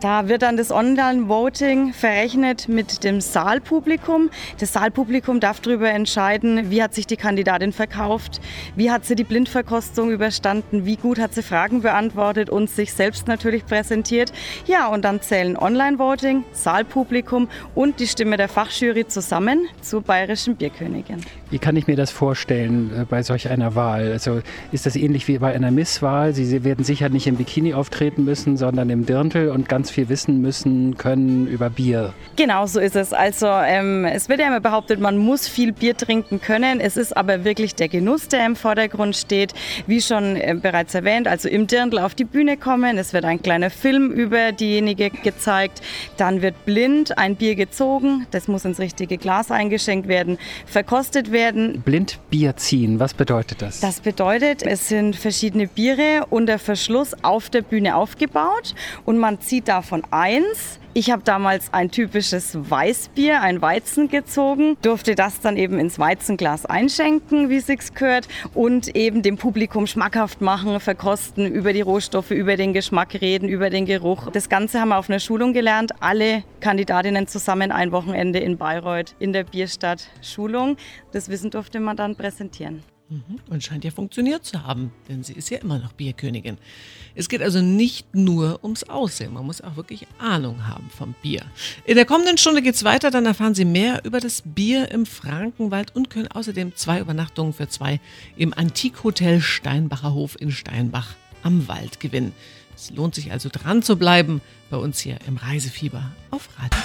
Da 0.00 0.28
wird 0.28 0.42
dann 0.42 0.58
das 0.58 0.70
Online-Voting 0.70 1.94
verrechnet 1.94 2.68
mit 2.68 3.02
dem 3.02 3.22
Saalpublikum. 3.22 4.28
Das 4.60 4.74
Saalpublikum 4.74 5.40
darf 5.40 5.60
darüber 5.60 5.88
entscheiden, 5.88 6.70
wie 6.70 6.82
hat 6.82 6.94
sich 6.94 7.06
die 7.06 7.16
Kandidatin 7.16 7.72
verkauft, 7.72 8.42
wie 8.76 8.90
hat 8.90 9.06
sie 9.06 9.14
die 9.14 9.24
Blindverkostung 9.24 10.10
überstanden, 10.10 10.84
wie 10.84 10.96
gut 10.96 11.18
hat 11.18 11.32
sie 11.32 11.42
Fragen 11.42 11.80
beantwortet 11.80 12.50
und 12.50 12.68
sich 12.68 12.92
selbst 12.92 13.26
natürlich 13.26 13.64
präsentiert. 13.64 14.34
Ja, 14.66 14.88
und 14.88 15.02
dann 15.02 15.22
zählen 15.22 15.56
Online-Voting, 15.56 16.44
Saalpublikum 16.52 17.48
und 17.74 17.98
die 17.98 18.06
Stimme 18.06 18.36
der 18.36 18.50
Fachjury 18.50 19.08
zusammen 19.08 19.66
zur 19.80 20.02
bayerischen 20.02 20.56
Bierkönigin. 20.56 21.22
Wie 21.48 21.58
kann 21.58 21.74
ich 21.76 21.86
mir 21.86 21.96
das 21.96 22.10
vorstellen 22.10 22.90
äh, 22.94 23.04
bei 23.04 23.22
solch 23.22 23.48
einer 23.48 23.74
Wahl? 23.74 24.12
Also 24.12 24.40
ist 24.72 24.84
das 24.84 24.94
ähnlich 24.96 25.26
wie 25.28 25.38
bei 25.38 25.54
einer 25.54 25.70
Misswahl? 25.70 26.34
Sie 26.34 26.64
werden 26.64 26.84
sicher 26.84 27.08
nicht 27.08 27.26
im 27.26 27.36
Bikini 27.36 27.72
auftreten 27.72 28.24
müssen, 28.24 28.58
sondern 28.58 28.90
im 28.90 29.06
Dirndl 29.06 29.48
und 29.48 29.68
ganz 29.68 29.85
ganz 29.86 29.94
viel 29.94 30.08
wissen 30.08 30.40
müssen, 30.40 30.96
können 30.96 31.46
über 31.46 31.70
Bier. 31.70 32.12
Genau 32.34 32.66
so 32.66 32.80
ist 32.80 32.96
es. 32.96 33.12
Also 33.12 33.46
ähm, 33.46 34.04
es 34.04 34.28
wird 34.28 34.40
ja 34.40 34.48
immer 34.48 34.58
behauptet, 34.58 34.98
man 34.98 35.16
muss 35.16 35.46
viel 35.46 35.72
Bier 35.72 35.96
trinken 35.96 36.40
können. 36.40 36.80
Es 36.80 36.96
ist 36.96 37.16
aber 37.16 37.44
wirklich 37.44 37.76
der 37.76 37.86
Genuss, 37.86 38.26
der 38.26 38.44
im 38.44 38.56
Vordergrund 38.56 39.14
steht. 39.14 39.54
Wie 39.86 40.00
schon 40.00 40.34
äh, 40.34 40.56
bereits 40.60 40.92
erwähnt, 40.92 41.28
also 41.28 41.48
im 41.48 41.68
Dirndl 41.68 42.00
auf 42.00 42.16
die 42.16 42.24
Bühne 42.24 42.56
kommen. 42.56 42.98
Es 42.98 43.12
wird 43.12 43.24
ein 43.24 43.40
kleiner 43.40 43.70
Film 43.70 44.10
über 44.10 44.50
diejenige 44.50 45.10
gezeigt. 45.10 45.82
Dann 46.16 46.42
wird 46.42 46.64
blind 46.64 47.16
ein 47.16 47.36
Bier 47.36 47.54
gezogen. 47.54 48.26
Das 48.32 48.48
muss 48.48 48.64
ins 48.64 48.80
richtige 48.80 49.18
Glas 49.18 49.52
eingeschenkt 49.52 50.08
werden, 50.08 50.36
verkostet 50.66 51.30
werden. 51.30 51.80
Blind 51.82 52.18
Bier 52.28 52.56
ziehen, 52.56 52.98
was 52.98 53.14
bedeutet 53.14 53.62
das? 53.62 53.78
Das 53.78 54.00
bedeutet, 54.00 54.64
es 54.64 54.88
sind 54.88 55.14
verschiedene 55.14 55.68
Biere 55.68 56.26
unter 56.28 56.58
Verschluss 56.58 57.14
auf 57.22 57.50
der 57.50 57.62
Bühne 57.62 57.94
aufgebaut 57.94 58.74
und 59.04 59.18
man 59.18 59.40
zieht 59.40 59.68
da 59.68 59.75
davon 59.76 60.02
eins. 60.10 60.80
Ich 60.94 61.10
habe 61.10 61.22
damals 61.22 61.74
ein 61.74 61.90
typisches 61.90 62.56
Weißbier, 62.70 63.42
ein 63.42 63.60
Weizen 63.60 64.08
gezogen, 64.08 64.78
durfte 64.80 65.14
das 65.14 65.40
dann 65.42 65.58
eben 65.58 65.78
ins 65.78 65.98
Weizenglas 65.98 66.64
einschenken, 66.64 67.50
wie 67.50 67.60
sich's 67.60 67.92
gehört, 67.92 68.26
und 68.54 68.96
eben 68.96 69.20
dem 69.20 69.36
Publikum 69.36 69.86
schmackhaft 69.86 70.40
machen, 70.40 70.80
verkosten, 70.80 71.46
über 71.46 71.74
die 71.74 71.82
Rohstoffe, 71.82 72.30
über 72.30 72.56
den 72.56 72.72
Geschmack 72.72 73.20
reden, 73.20 73.50
über 73.50 73.68
den 73.68 73.84
Geruch. 73.84 74.30
Das 74.30 74.48
Ganze 74.48 74.80
haben 74.80 74.88
wir 74.88 74.96
auf 74.96 75.10
einer 75.10 75.20
Schulung 75.20 75.52
gelernt. 75.52 75.92
Alle 76.00 76.42
Kandidatinnen 76.60 77.26
zusammen 77.26 77.70
ein 77.70 77.92
Wochenende 77.92 78.38
in 78.38 78.56
Bayreuth 78.56 79.14
in 79.18 79.34
der 79.34 79.44
Bierstadt 79.44 80.08
Schulung. 80.22 80.78
Das 81.12 81.28
Wissen 81.28 81.50
durfte 81.50 81.80
man 81.80 81.98
dann 81.98 82.16
präsentieren. 82.16 82.82
Mhm. 83.08 83.38
Und 83.48 83.62
scheint 83.62 83.84
ja 83.84 83.92
funktioniert 83.92 84.44
zu 84.44 84.64
haben, 84.64 84.90
denn 85.08 85.22
sie 85.22 85.34
ist 85.34 85.48
ja 85.50 85.58
immer 85.58 85.78
noch 85.78 85.92
Bierkönigin. 85.92 86.58
Es 87.14 87.28
geht 87.28 87.40
also 87.40 87.62
nicht 87.62 88.16
nur 88.16 88.58
ums 88.64 88.82
Aussehen, 88.82 89.32
man 89.32 89.46
muss 89.46 89.60
auch 89.60 89.76
wirklich 89.76 90.08
Ahnung 90.18 90.66
haben 90.66 90.90
vom 90.90 91.14
Bier. 91.22 91.44
In 91.84 91.94
der 91.94 92.04
kommenden 92.04 92.36
Stunde 92.36 92.62
geht 92.62 92.74
es 92.74 92.82
weiter, 92.82 93.12
dann 93.12 93.24
erfahren 93.24 93.54
Sie 93.54 93.64
mehr 93.64 94.04
über 94.04 94.18
das 94.18 94.42
Bier 94.44 94.90
im 94.90 95.06
Frankenwald 95.06 95.94
und 95.94 96.10
können 96.10 96.26
außerdem 96.26 96.74
zwei 96.74 96.98
Übernachtungen 96.98 97.52
für 97.52 97.68
zwei 97.68 98.00
im 98.36 98.52
Antikhotel 98.52 99.40
Steinbacher 99.40 100.12
Hof 100.12 100.36
in 100.40 100.50
Steinbach 100.50 101.14
am 101.44 101.68
Wald 101.68 102.00
gewinnen. 102.00 102.32
Es 102.76 102.90
lohnt 102.90 103.14
sich 103.14 103.32
also 103.32 103.48
dran 103.50 103.82
zu 103.82 103.96
bleiben 103.96 104.42
bei 104.68 104.76
uns 104.76 104.98
hier 104.98 105.16
im 105.26 105.38
Reisefieber 105.38 106.10
auf 106.30 106.50
Radio. 106.58 106.78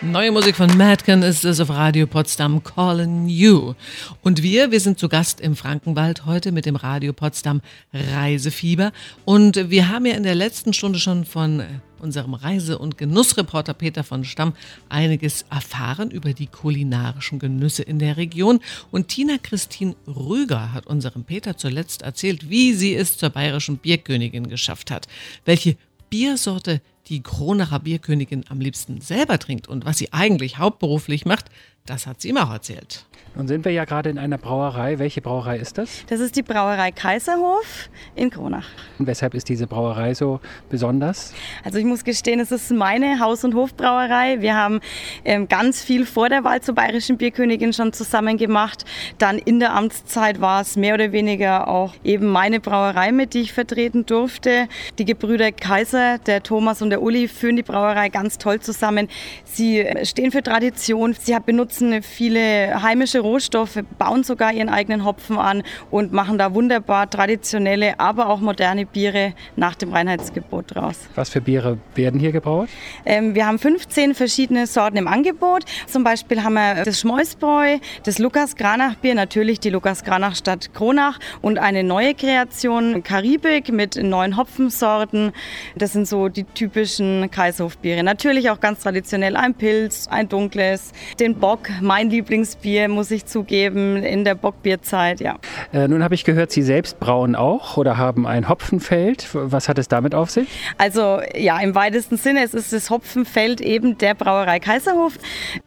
Neue 0.00 0.32
Musik 0.32 0.56
von 0.56 0.74
Madken 0.78 1.22
ist 1.22 1.44
es 1.44 1.60
auf 1.60 1.68
Radio 1.68 2.06
Potsdam 2.06 2.64
Calling 2.64 3.28
You. 3.28 3.74
Und 4.22 4.42
wir, 4.42 4.70
wir 4.70 4.80
sind 4.80 4.98
zu 4.98 5.10
Gast 5.10 5.42
im 5.42 5.54
Frankenwald 5.54 6.24
heute 6.24 6.50
mit 6.52 6.64
dem 6.64 6.76
Radio 6.76 7.12
Potsdam 7.12 7.60
Reisefieber. 7.92 8.92
Und 9.26 9.68
wir 9.68 9.90
haben 9.90 10.06
ja 10.06 10.14
in 10.14 10.22
der 10.22 10.34
letzten 10.34 10.72
Stunde 10.72 10.98
schon 10.98 11.26
von 11.26 11.62
unserem 12.00 12.34
Reise- 12.34 12.78
und 12.78 12.98
Genussreporter 12.98 13.74
Peter 13.74 14.04
von 14.04 14.24
Stamm 14.24 14.54
einiges 14.88 15.44
erfahren 15.50 16.10
über 16.10 16.32
die 16.32 16.46
kulinarischen 16.46 17.38
Genüsse 17.38 17.82
in 17.82 17.98
der 17.98 18.16
Region. 18.16 18.60
Und 18.90 19.08
Tina 19.08 19.38
Christine 19.38 19.94
Rüger 20.06 20.72
hat 20.72 20.86
unserem 20.86 21.24
Peter 21.24 21.56
zuletzt 21.56 22.02
erzählt, 22.02 22.50
wie 22.50 22.74
sie 22.74 22.94
es 22.94 23.16
zur 23.16 23.30
bayerischen 23.30 23.78
Bierkönigin 23.78 24.48
geschafft 24.48 24.90
hat, 24.90 25.08
welche 25.44 25.76
Biersorte 26.10 26.80
die 27.08 27.22
Kronacher 27.22 27.80
Bierkönigin 27.80 28.44
am 28.48 28.60
liebsten 28.60 29.00
selber 29.00 29.38
trinkt 29.38 29.68
und 29.68 29.84
was 29.84 29.98
sie 29.98 30.12
eigentlich 30.12 30.58
hauptberuflich 30.58 31.24
macht, 31.24 31.46
das 31.88 32.06
hat 32.06 32.20
sie 32.20 32.28
ihm 32.28 32.36
auch 32.36 32.52
erzählt. 32.52 33.04
Nun 33.34 33.46
sind 33.46 33.64
wir 33.64 33.70
ja 33.70 33.84
gerade 33.84 34.10
in 34.10 34.18
einer 34.18 34.36
Brauerei. 34.36 34.98
Welche 34.98 35.20
Brauerei 35.20 35.58
ist 35.58 35.78
das? 35.78 36.04
Das 36.08 36.18
ist 36.18 36.34
die 36.34 36.42
Brauerei 36.42 36.90
Kaiserhof 36.90 37.88
in 38.16 38.30
Kronach. 38.30 38.66
Und 38.98 39.06
weshalb 39.06 39.34
ist 39.34 39.48
diese 39.48 39.66
Brauerei 39.68 40.12
so 40.14 40.40
besonders? 40.70 41.34
Also 41.62 41.78
ich 41.78 41.84
muss 41.84 42.02
gestehen, 42.02 42.40
es 42.40 42.50
ist 42.50 42.72
meine 42.72 43.20
Haus- 43.20 43.44
und 43.44 43.54
Hofbrauerei. 43.54 44.40
Wir 44.40 44.56
haben 44.56 44.80
ähm, 45.24 45.46
ganz 45.46 45.82
viel 45.82 46.04
vor 46.04 46.28
der 46.28 46.42
Wahl 46.42 46.62
zur 46.62 46.74
Bayerischen 46.74 47.16
Bierkönigin 47.16 47.72
schon 47.72 47.92
zusammen 47.92 48.38
gemacht. 48.38 48.84
Dann 49.18 49.38
in 49.38 49.60
der 49.60 49.72
Amtszeit 49.74 50.40
war 50.40 50.62
es 50.62 50.76
mehr 50.76 50.94
oder 50.94 51.12
weniger 51.12 51.68
auch 51.68 51.94
eben 52.02 52.26
meine 52.26 52.58
Brauerei, 52.58 53.12
mit 53.12 53.34
die 53.34 53.42
ich 53.42 53.52
vertreten 53.52 54.04
durfte. 54.04 54.66
Die 54.98 55.04
Gebrüder 55.04 55.52
Kaiser, 55.52 56.18
der 56.18 56.42
Thomas 56.42 56.82
und 56.82 56.90
der 56.90 57.02
Uli, 57.02 57.28
führen 57.28 57.54
die 57.54 57.62
Brauerei 57.62 58.08
ganz 58.08 58.36
toll 58.38 58.58
zusammen. 58.58 59.08
Sie 59.44 59.86
stehen 60.02 60.32
für 60.32 60.42
Tradition. 60.42 61.14
Sie 61.14 61.36
benutzen 61.78 62.02
viele 62.02 62.82
heimische 62.82 63.20
Rohstoffe, 63.20 63.80
bauen 63.98 64.24
sogar 64.24 64.52
ihren 64.52 64.68
eigenen 64.68 65.04
Hopfen 65.04 65.38
an 65.38 65.62
und 65.90 66.12
machen 66.12 66.38
da 66.38 66.54
wunderbar 66.54 67.08
traditionelle, 67.08 67.98
aber 68.00 68.28
auch 68.28 68.40
moderne 68.40 68.86
Biere 68.86 69.34
nach 69.56 69.74
dem 69.74 69.92
Reinheitsgebot 69.92 70.74
draus. 70.74 71.08
Was 71.14 71.30
für 71.30 71.40
Biere 71.40 71.78
werden 71.94 72.18
hier 72.20 72.32
gebraut? 72.32 72.68
Ähm, 73.04 73.34
wir 73.34 73.46
haben 73.46 73.58
15 73.58 74.14
verschiedene 74.14 74.66
Sorten 74.66 74.96
im 74.96 75.08
Angebot. 75.08 75.64
Zum 75.86 76.04
Beispiel 76.04 76.42
haben 76.42 76.54
wir 76.54 76.84
das 76.84 77.00
Schmäusbräu, 77.00 77.78
das 78.04 78.18
Lukas 78.18 78.56
Granach 78.56 78.96
Bier, 78.96 79.14
natürlich 79.14 79.60
die 79.60 79.70
Lukas 79.70 80.04
Granach 80.04 80.36
Stadt 80.36 80.72
Kronach 80.74 81.18
und 81.42 81.58
eine 81.58 81.84
neue 81.84 82.14
Kreation 82.14 83.02
Karibik 83.02 83.72
mit 83.72 84.02
neuen 84.02 84.36
Hopfensorten. 84.36 85.32
Das 85.76 85.92
sind 85.92 86.08
so 86.08 86.28
die 86.28 86.44
typischen 86.44 87.30
Kaiserhofbiere. 87.30 88.02
Natürlich 88.02 88.50
auch 88.50 88.60
ganz 88.60 88.80
traditionell 88.80 89.36
ein 89.36 89.54
Pilz, 89.54 90.08
ein 90.08 90.28
dunkles, 90.28 90.92
den 91.20 91.34
Bock, 91.36 91.67
mein 91.80 92.10
Lieblingsbier, 92.10 92.88
muss 92.88 93.10
ich 93.10 93.26
zugeben, 93.26 93.96
in 94.02 94.24
der 94.24 94.34
Bockbierzeit, 94.34 95.20
ja. 95.20 95.36
Äh, 95.72 95.88
nun 95.88 96.02
habe 96.02 96.14
ich 96.14 96.24
gehört, 96.24 96.50
Sie 96.50 96.62
selbst 96.62 97.00
brauen 97.00 97.34
auch 97.34 97.76
oder 97.76 97.96
haben 97.96 98.26
ein 98.26 98.48
Hopfenfeld. 98.48 99.28
Was 99.32 99.68
hat 99.68 99.78
es 99.78 99.88
damit 99.88 100.14
auf 100.14 100.30
sich? 100.30 100.48
Also 100.78 101.20
ja, 101.36 101.58
im 101.60 101.74
weitesten 101.74 102.16
Sinne, 102.16 102.42
es 102.44 102.54
ist 102.54 102.72
das 102.72 102.90
Hopfenfeld 102.90 103.60
eben 103.60 103.98
der 103.98 104.14
Brauerei 104.14 104.60
Kaiserhof. 104.60 105.18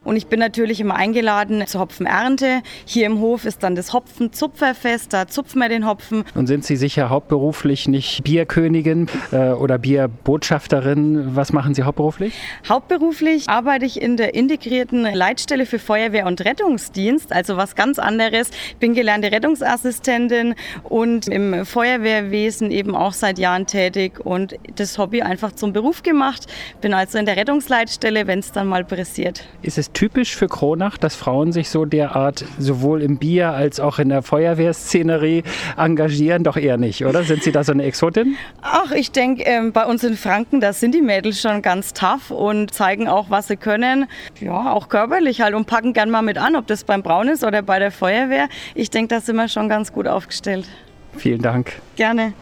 Und 0.03 0.15
ich 0.15 0.27
bin 0.27 0.39
natürlich 0.39 0.79
immer 0.79 0.95
eingeladen 0.95 1.65
zur 1.67 1.81
Hopfenernte. 1.81 2.61
Hier 2.85 3.05
im 3.05 3.19
Hof 3.19 3.45
ist 3.45 3.63
dann 3.63 3.75
das 3.75 3.93
Hopfenzupferfest, 3.93 5.13
da 5.13 5.27
zupfen 5.27 5.59
wir 5.59 5.69
den 5.69 5.87
Hopfen. 5.87 6.23
Und 6.35 6.47
sind 6.47 6.65
Sie 6.65 6.75
sicher 6.75 7.09
hauptberuflich 7.09 7.87
nicht 7.87 8.23
Bierkönigin 8.23 9.07
äh, 9.31 9.51
oder 9.51 9.77
Bierbotschafterin? 9.77 11.35
Was 11.35 11.53
machen 11.53 11.73
Sie 11.73 11.83
hauptberuflich? 11.83 12.33
Hauptberuflich 12.67 13.49
arbeite 13.49 13.85
ich 13.85 14.01
in 14.01 14.17
der 14.17 14.33
integrierten 14.33 15.03
Leitstelle 15.03 15.65
für 15.65 15.79
Feuerwehr 15.81 16.25
und 16.25 16.45
Rettungsdienst 16.45 17.31
also 17.33 17.57
was 17.57 17.75
ganz 17.75 17.99
anderes. 17.99 18.49
Ich 18.69 18.77
bin 18.77 18.93
gelernte 18.93 19.31
Rettungsassistentin 19.31 20.55
und 20.83 21.27
im 21.27 21.65
Feuerwehrwesen 21.65 22.71
eben 22.71 22.95
auch 22.95 23.13
seit 23.13 23.39
Jahren 23.39 23.65
tätig 23.65 24.19
und 24.23 24.55
das 24.75 24.97
Hobby 24.97 25.21
einfach 25.21 25.51
zum 25.51 25.73
Beruf 25.73 26.03
gemacht. 26.03 26.47
Bin 26.81 26.93
also 26.93 27.17
in 27.17 27.25
der 27.25 27.37
Rettungsleitstelle, 27.37 28.27
wenn 28.27 28.39
es 28.39 28.51
dann 28.51 28.67
mal 28.67 28.83
pressiert. 28.83 29.45
Ist 29.61 29.77
es 29.77 29.91
typisch 29.91 30.35
für 30.35 30.47
Kronach, 30.47 30.97
dass 30.97 31.15
Frauen 31.15 31.51
sich 31.51 31.69
so 31.69 31.85
derart 31.85 32.45
sowohl 32.57 33.01
im 33.01 33.17
Bier 33.17 33.51
als 33.51 33.79
auch 33.79 33.99
in 33.99 34.09
der 34.09 34.21
Feuerwehrszenerie 34.21 35.43
engagieren? 35.77 36.43
Doch 36.43 36.57
eher 36.57 36.77
nicht, 36.77 37.05
oder? 37.05 37.23
Sind 37.23 37.43
Sie 37.43 37.51
da 37.51 37.63
so 37.63 37.71
eine 37.71 37.83
Exotin? 37.83 38.35
Ach, 38.61 38.91
ich 38.91 39.11
denke, 39.11 39.43
ähm, 39.43 39.71
bei 39.71 39.85
uns 39.85 40.03
in 40.03 40.17
Franken, 40.17 40.61
da 40.61 40.73
sind 40.73 40.93
die 40.93 41.01
Mädels 41.01 41.41
schon 41.41 41.61
ganz 41.61 41.93
tough 41.93 42.31
und 42.31 42.73
zeigen 42.73 43.07
auch, 43.07 43.29
was 43.29 43.47
sie 43.47 43.57
können. 43.57 44.07
Ja, 44.39 44.71
auch 44.71 44.89
körperlich 44.89 45.41
halt 45.41 45.55
und 45.55 45.65
packen 45.71 45.93
gern 45.93 46.11
mal 46.11 46.21
mit 46.21 46.37
an, 46.37 46.57
ob 46.57 46.67
das 46.67 46.83
beim 46.83 47.01
Braun 47.01 47.29
ist 47.29 47.45
oder 47.45 47.61
bei 47.61 47.79
der 47.79 47.91
Feuerwehr. 47.91 48.49
Ich 48.75 48.89
denke, 48.89 49.15
da 49.15 49.21
sind 49.21 49.37
wir 49.37 49.47
schon 49.47 49.69
ganz 49.69 49.93
gut 49.93 50.05
aufgestellt. 50.05 50.67
Vielen 51.15 51.41
Dank. 51.41 51.71
Gerne. 51.95 52.33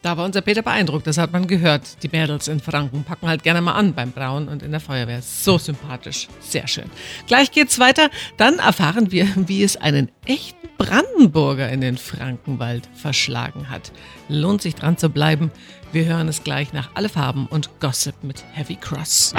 Da 0.00 0.16
war 0.16 0.24
unser 0.24 0.40
Peter 0.40 0.62
beeindruckt, 0.62 1.06
das 1.06 1.18
hat 1.18 1.30
man 1.30 1.46
gehört. 1.46 2.02
Die 2.02 2.08
Mädels 2.08 2.48
in 2.48 2.58
Franken 2.58 3.04
packen 3.04 3.28
halt 3.28 3.42
gerne 3.42 3.60
mal 3.60 3.72
an 3.72 3.92
beim 3.92 4.12
Brauen 4.12 4.48
und 4.48 4.62
in 4.62 4.70
der 4.70 4.80
Feuerwehr. 4.80 5.20
So 5.20 5.58
sympathisch, 5.58 6.28
sehr 6.40 6.66
schön. 6.68 6.90
Gleich 7.26 7.52
geht's 7.52 7.78
weiter, 7.78 8.08
dann 8.38 8.60
erfahren 8.60 9.12
wir, 9.12 9.28
wie 9.36 9.62
es 9.62 9.76
einen 9.76 10.10
echten 10.24 10.59
Brandenburger 10.80 11.68
in 11.68 11.82
den 11.82 11.98
Frankenwald 11.98 12.88
verschlagen 12.94 13.68
hat. 13.68 13.92
Lohnt 14.30 14.62
sich 14.62 14.74
dran 14.74 14.96
zu 14.96 15.10
bleiben. 15.10 15.50
Wir 15.92 16.06
hören 16.06 16.26
es 16.26 16.42
gleich 16.42 16.72
nach 16.72 16.88
Alle 16.94 17.10
Farben 17.10 17.46
und 17.46 17.80
Gossip 17.80 18.14
mit 18.22 18.42
Heavy 18.54 18.76
Cross. 18.76 19.34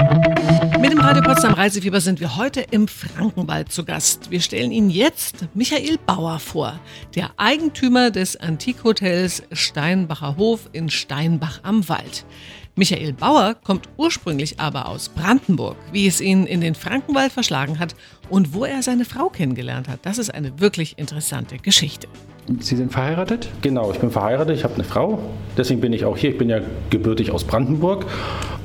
Mit 0.78 0.92
dem 0.92 1.00
Radio 1.00 1.20
Potsdam 1.22 1.54
Reisefieber 1.54 2.00
sind 2.00 2.20
wir 2.20 2.36
heute 2.36 2.60
im 2.70 2.86
Frankenwald 2.86 3.72
zu 3.72 3.84
Gast. 3.84 4.30
Wir 4.30 4.40
stellen 4.40 4.70
Ihnen 4.70 4.90
jetzt 4.90 5.48
Michael 5.54 5.98
Bauer 6.06 6.38
vor, 6.38 6.78
der 7.16 7.30
Eigentümer 7.38 8.12
des 8.12 8.36
Antikhotels 8.36 9.42
Steinbacher 9.50 10.36
Hof 10.36 10.68
in 10.72 10.90
Steinbach 10.90 11.58
am 11.64 11.88
Wald. 11.88 12.24
Michael 12.74 13.12
Bauer 13.12 13.54
kommt 13.54 13.86
ursprünglich 13.98 14.58
aber 14.58 14.88
aus 14.88 15.10
Brandenburg, 15.10 15.76
wie 15.92 16.06
es 16.06 16.22
ihn 16.22 16.46
in 16.46 16.62
den 16.62 16.74
Frankenwald 16.74 17.30
verschlagen 17.30 17.78
hat 17.78 17.94
und 18.30 18.54
wo 18.54 18.64
er 18.64 18.82
seine 18.82 19.04
Frau 19.04 19.28
kennengelernt 19.28 19.88
hat. 19.88 20.00
Das 20.06 20.16
ist 20.16 20.32
eine 20.32 20.58
wirklich 20.58 20.98
interessante 20.98 21.58
Geschichte. 21.58 22.08
Sie 22.60 22.74
sind 22.74 22.90
verheiratet? 22.90 23.48
Genau, 23.62 23.92
ich 23.92 24.00
bin 24.00 24.10
verheiratet, 24.10 24.56
ich 24.56 24.64
habe 24.64 24.74
eine 24.74 24.82
Frau. 24.82 25.20
Deswegen 25.56 25.80
bin 25.80 25.92
ich 25.92 26.04
auch 26.04 26.16
hier. 26.16 26.30
Ich 26.30 26.38
bin 26.38 26.48
ja 26.48 26.58
gebürtig 26.90 27.30
aus 27.30 27.44
Brandenburg. 27.44 28.06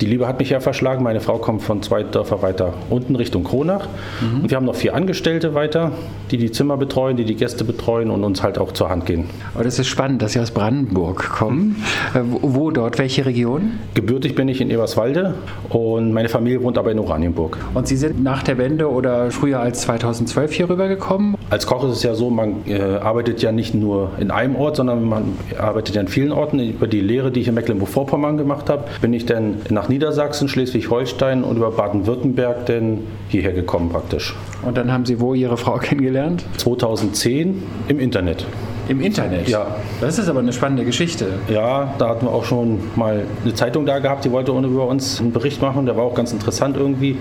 Die 0.02 0.06
Liebe 0.06 0.28
hat 0.28 0.40
mich 0.40 0.50
ja 0.50 0.60
verschlagen. 0.60 1.04
Meine 1.04 1.20
Frau 1.20 1.38
kommt 1.38 1.62
von 1.62 1.84
zwei 1.84 2.02
Dörfer 2.02 2.42
weiter 2.42 2.74
unten 2.90 3.16
Richtung 3.16 3.44
Kronach. 3.44 3.88
Mhm. 4.22 4.42
Und 4.42 4.50
wir 4.50 4.58
haben 4.58 4.66
noch 4.66 4.76
vier 4.76 4.96
Angestellte 4.96 5.54
weiter, 5.54 5.92
die 6.32 6.38
die 6.38 6.52
Zimmer 6.52 6.78
betreuen, 6.78 7.18
die 7.18 7.26
die 7.26 7.36
Gäste 7.36 7.64
betreuen 7.64 8.10
und 8.10 8.24
uns 8.24 8.42
halt 8.42 8.58
auch 8.58 8.72
zur 8.72 8.90
Hand 8.90 9.06
gehen. 9.06 9.26
Aber 9.54 9.64
das 9.64 9.78
ist 9.78 9.88
spannend, 9.88 10.22
dass 10.24 10.34
Sie 10.34 10.40
aus 10.40 10.52
Brandenburg 10.52 11.30
kommen. 11.30 11.84
Mhm. 12.14 12.32
Wo, 12.32 12.40
wo 12.56 12.72
dort? 12.72 12.98
Welche 12.98 13.26
Region? 13.28 13.74
Gebürtig 13.94 14.34
bin 14.34 14.48
ich 14.48 14.60
in 14.60 14.72
Eberswalde 14.72 15.36
und 15.70 16.14
meine 16.14 16.30
Familie 16.30 16.64
wohnt 16.64 16.80
aber 16.80 16.92
in 16.92 17.00
Oranienburg. 17.00 17.58
Und 17.76 17.88
Sie 17.88 17.98
sind 17.98 18.24
nach 18.24 18.42
der 18.42 18.58
Wende 18.58 18.90
oder 18.90 19.30
früher 19.30 19.60
als 19.60 19.82
2012 19.82 20.54
hier 20.54 20.70
rübergekommen? 20.70 21.36
Als 21.50 21.68
Koch 21.68 21.84
ist 21.86 21.98
es 21.98 22.04
ja 22.04 22.16
so, 22.16 22.30
man 22.30 22.66
äh, 22.68 22.82
arbeitet 22.82 23.42
ja 23.42 23.52
nicht 23.52 23.67
nicht 23.74 23.84
nur 23.84 24.12
in 24.20 24.32
einem 24.32 24.56
Ort, 24.56 24.78
sondern 24.78 25.04
man 25.04 25.38
arbeitet 25.58 25.96
ja 25.96 26.02
an 26.02 26.08
vielen 26.08 26.32
Orten. 26.32 26.60
Über 26.60 26.88
die 26.88 27.02
Lehre, 27.02 27.32
die 27.32 27.42
ich 27.42 27.48
in 27.48 27.54
Mecklenburg-Vorpommern 27.54 28.38
gemacht 28.38 28.70
habe, 28.70 28.86
bin 29.02 29.14
ich 29.14 29.26
dann 29.26 29.58
nach 29.70 29.90
Niedersachsen, 29.90 30.48
Schleswig-Holstein 30.48 31.44
und 31.44 31.58
über 31.58 31.72
Baden-Württemberg 31.72 32.66
dann 32.68 33.00
hierher 33.30 33.54
gekommen 33.54 33.90
praktisch. 33.90 34.36
Und 34.64 34.78
dann 34.78 34.92
haben 34.92 35.06
Sie 35.06 35.20
wo 35.20 35.34
Ihre 35.34 35.58
Frau 35.58 35.78
kennengelernt? 35.78 36.46
2010 36.58 37.64
im 37.88 38.00
Internet. 38.00 38.46
Im 38.88 39.02
Internet? 39.02 39.50
Ja. 39.50 39.76
Das 40.00 40.18
ist 40.18 40.30
aber 40.30 40.40
eine 40.40 40.54
spannende 40.54 40.86
Geschichte. 40.86 41.28
Ja, 41.50 41.94
da 41.98 42.10
hatten 42.10 42.26
wir 42.26 42.32
auch 42.32 42.46
schon 42.46 42.80
mal 42.96 43.24
eine 43.44 43.54
Zeitung 43.54 43.86
da 43.86 44.00
gehabt, 44.00 44.24
die 44.24 44.32
wollte 44.32 44.52
über 44.52 44.88
uns 44.88 45.20
einen 45.20 45.34
Bericht 45.34 45.62
machen. 45.62 45.86
Der 45.86 45.98
war 45.98 46.06
auch 46.06 46.16
ganz 46.16 46.32
interessant 46.32 46.78
irgendwie. 46.78 47.18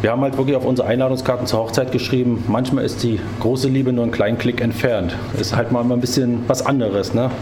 Wir 0.00 0.12
haben 0.12 0.22
halt 0.22 0.38
wirklich 0.38 0.54
auf 0.54 0.64
unsere 0.64 0.86
Einladungskarten 0.86 1.48
zur 1.48 1.58
Hochzeit 1.58 1.90
geschrieben, 1.90 2.44
manchmal 2.46 2.84
ist 2.84 3.02
die 3.02 3.18
große 3.40 3.66
Liebe 3.68 3.92
nur 3.92 4.04
einen 4.04 4.12
kleinen 4.12 4.38
Klick 4.38 4.60
entfernt. 4.60 5.16
Ist 5.40 5.56
halt 5.56 5.72
mal 5.72 5.82
ein 5.82 6.00
bisschen 6.00 6.44
was 6.46 6.64
anderes. 6.64 7.14
Ne? 7.14 7.32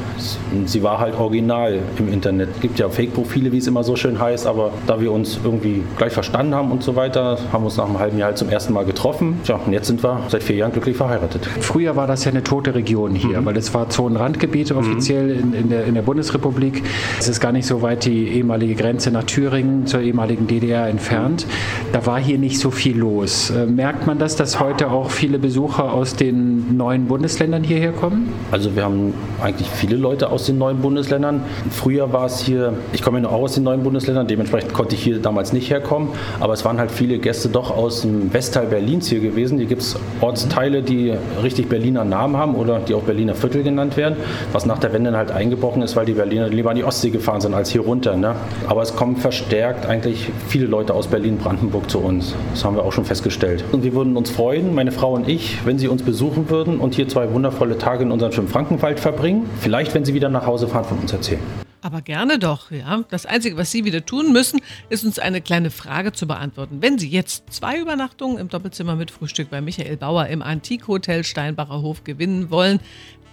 Sie 0.64 0.82
war 0.82 0.98
halt 0.98 1.18
original 1.18 1.80
im 1.98 2.10
Internet. 2.10 2.48
Es 2.54 2.60
gibt 2.62 2.78
ja 2.78 2.88
Fake-Profile, 2.88 3.52
wie 3.52 3.58
es 3.58 3.66
immer 3.66 3.84
so 3.84 3.94
schön 3.94 4.18
heißt, 4.18 4.46
aber 4.46 4.70
da 4.86 4.98
wir 5.02 5.12
uns 5.12 5.38
irgendwie 5.44 5.82
gleich 5.98 6.14
verstanden 6.14 6.54
haben 6.54 6.72
und 6.72 6.82
so 6.82 6.96
weiter, 6.96 7.36
haben 7.52 7.62
wir 7.62 7.66
uns 7.66 7.76
nach 7.76 7.84
einem 7.84 7.98
halben 7.98 8.16
Jahr 8.18 8.28
halt 8.28 8.38
zum 8.38 8.48
ersten 8.48 8.72
Mal 8.72 8.86
getroffen. 8.86 9.38
Tja, 9.44 9.60
und 9.64 9.74
jetzt 9.74 9.88
sind 9.88 10.02
wir 10.02 10.20
seit 10.28 10.42
vier 10.42 10.56
Jahren 10.56 10.72
glücklich 10.72 10.96
verheiratet. 10.96 11.46
Früher 11.60 11.94
war 11.94 12.06
das 12.06 12.24
ja 12.24 12.30
eine 12.30 12.42
tote 12.42 12.74
Region 12.74 13.14
hier, 13.14 13.42
mhm. 13.42 13.44
weil 13.44 13.56
es 13.58 13.74
war 13.74 13.90
Zonenrandgebiet 13.90 14.70
mhm. 14.70 14.78
offiziell 14.78 15.30
in, 15.30 15.52
in, 15.52 15.68
der, 15.68 15.84
in 15.84 15.92
der 15.92 16.02
Bundesrepublik. 16.02 16.82
Es 17.18 17.28
ist 17.28 17.40
gar 17.40 17.52
nicht 17.52 17.66
so 17.66 17.82
weit 17.82 18.06
die 18.06 18.28
ehemalige 18.28 18.76
Grenze 18.76 19.10
nach 19.10 19.24
Thüringen 19.24 19.86
zur 19.86 20.00
ehemaligen 20.00 20.46
DDR 20.46 20.88
entfernt. 20.88 21.46
Da 21.92 22.06
war 22.06 22.18
hier 22.18 22.38
nicht 22.38 22.45
nicht 22.46 22.60
so 22.60 22.70
viel 22.70 22.96
los. 22.96 23.50
Äh, 23.50 23.66
merkt 23.66 24.06
man 24.06 24.20
das, 24.20 24.36
dass 24.36 24.60
heute 24.60 24.88
auch 24.92 25.10
viele 25.10 25.40
Besucher 25.40 25.92
aus 25.92 26.14
den 26.14 26.76
neuen 26.76 27.06
Bundesländern 27.06 27.64
hierher 27.64 27.90
kommen? 27.90 28.32
Also 28.52 28.76
wir 28.76 28.84
haben 28.84 29.12
eigentlich 29.42 29.68
viele 29.68 29.96
Leute 29.96 30.30
aus 30.30 30.46
den 30.46 30.56
neuen 30.56 30.78
Bundesländern. 30.78 31.40
Früher 31.70 32.12
war 32.12 32.26
es 32.26 32.38
hier, 32.38 32.74
ich 32.92 33.02
komme 33.02 33.20
ja 33.20 33.28
auch 33.28 33.42
aus 33.42 33.54
den 33.54 33.64
neuen 33.64 33.82
Bundesländern, 33.82 34.28
dementsprechend 34.28 34.72
konnte 34.74 34.94
ich 34.94 35.02
hier 35.02 35.18
damals 35.18 35.52
nicht 35.52 35.70
herkommen, 35.70 36.10
aber 36.38 36.52
es 36.52 36.64
waren 36.64 36.78
halt 36.78 36.92
viele 36.92 37.18
Gäste 37.18 37.48
doch 37.48 37.76
aus 37.76 38.02
dem 38.02 38.32
Westteil 38.32 38.66
Berlins 38.66 39.08
hier 39.08 39.18
gewesen. 39.18 39.58
Hier 39.58 39.66
gibt 39.66 39.82
es 39.82 39.96
Ortsteile, 40.20 40.82
die 40.82 41.14
richtig 41.42 41.68
Berliner 41.68 42.04
Namen 42.04 42.36
haben 42.36 42.54
oder 42.54 42.78
die 42.78 42.94
auch 42.94 43.02
Berliner 43.02 43.34
Viertel 43.34 43.64
genannt 43.64 43.96
werden, 43.96 44.14
was 44.52 44.66
nach 44.66 44.78
der 44.78 44.92
Wende 44.92 45.16
halt 45.16 45.32
eingebrochen 45.32 45.82
ist, 45.82 45.96
weil 45.96 46.06
die 46.06 46.12
Berliner 46.12 46.48
lieber 46.48 46.70
an 46.70 46.76
die 46.76 46.84
Ostsee 46.84 47.10
gefahren 47.10 47.40
sind 47.40 47.54
als 47.54 47.70
hier 47.70 47.80
runter. 47.80 48.16
Ne? 48.16 48.36
Aber 48.68 48.82
es 48.82 48.94
kommen 48.94 49.16
verstärkt 49.16 49.86
eigentlich 49.86 50.30
viele 50.46 50.66
Leute 50.66 50.94
aus 50.94 51.08
Berlin-Brandenburg 51.08 51.90
zu 51.90 51.98
uns. 51.98 52.35
Das 52.50 52.64
haben 52.64 52.76
wir 52.76 52.84
auch 52.84 52.92
schon 52.92 53.04
festgestellt. 53.04 53.64
Und 53.72 53.84
wir 53.84 53.92
würden 53.94 54.16
uns 54.16 54.30
freuen, 54.30 54.74
meine 54.74 54.92
Frau 54.92 55.14
und 55.14 55.28
ich, 55.28 55.64
wenn 55.64 55.78
Sie 55.78 55.88
uns 55.88 56.02
besuchen 56.02 56.50
würden 56.50 56.80
und 56.80 56.94
hier 56.94 57.08
zwei 57.08 57.32
wundervolle 57.32 57.78
Tage 57.78 58.02
in 58.02 58.10
unserem 58.10 58.32
schönen 58.32 58.48
Frankenwald 58.48 59.00
verbringen. 59.00 59.48
Vielleicht, 59.60 59.94
wenn 59.94 60.04
Sie 60.04 60.14
wieder 60.14 60.28
nach 60.28 60.46
Hause 60.46 60.68
fahren, 60.68 60.84
von 60.84 60.98
uns 60.98 61.12
erzählen. 61.12 61.40
Aber 61.82 62.00
gerne 62.02 62.40
doch, 62.40 62.72
ja. 62.72 63.04
Das 63.10 63.26
Einzige, 63.26 63.56
was 63.56 63.70
Sie 63.70 63.84
wieder 63.84 64.04
tun 64.04 64.32
müssen, 64.32 64.60
ist 64.88 65.04
uns 65.04 65.20
eine 65.20 65.40
kleine 65.40 65.70
Frage 65.70 66.12
zu 66.12 66.26
beantworten. 66.26 66.78
Wenn 66.80 66.98
Sie 66.98 67.08
jetzt 67.08 67.44
zwei 67.52 67.78
Übernachtungen 67.78 68.38
im 68.38 68.48
Doppelzimmer 68.48 68.96
mit 68.96 69.12
Frühstück 69.12 69.50
bei 69.50 69.60
Michael 69.60 69.96
Bauer 69.96 70.26
im 70.26 70.42
Antikhotel 70.42 71.22
Steinbacher 71.22 71.82
Hof 71.82 72.02
gewinnen 72.02 72.50
wollen, 72.50 72.80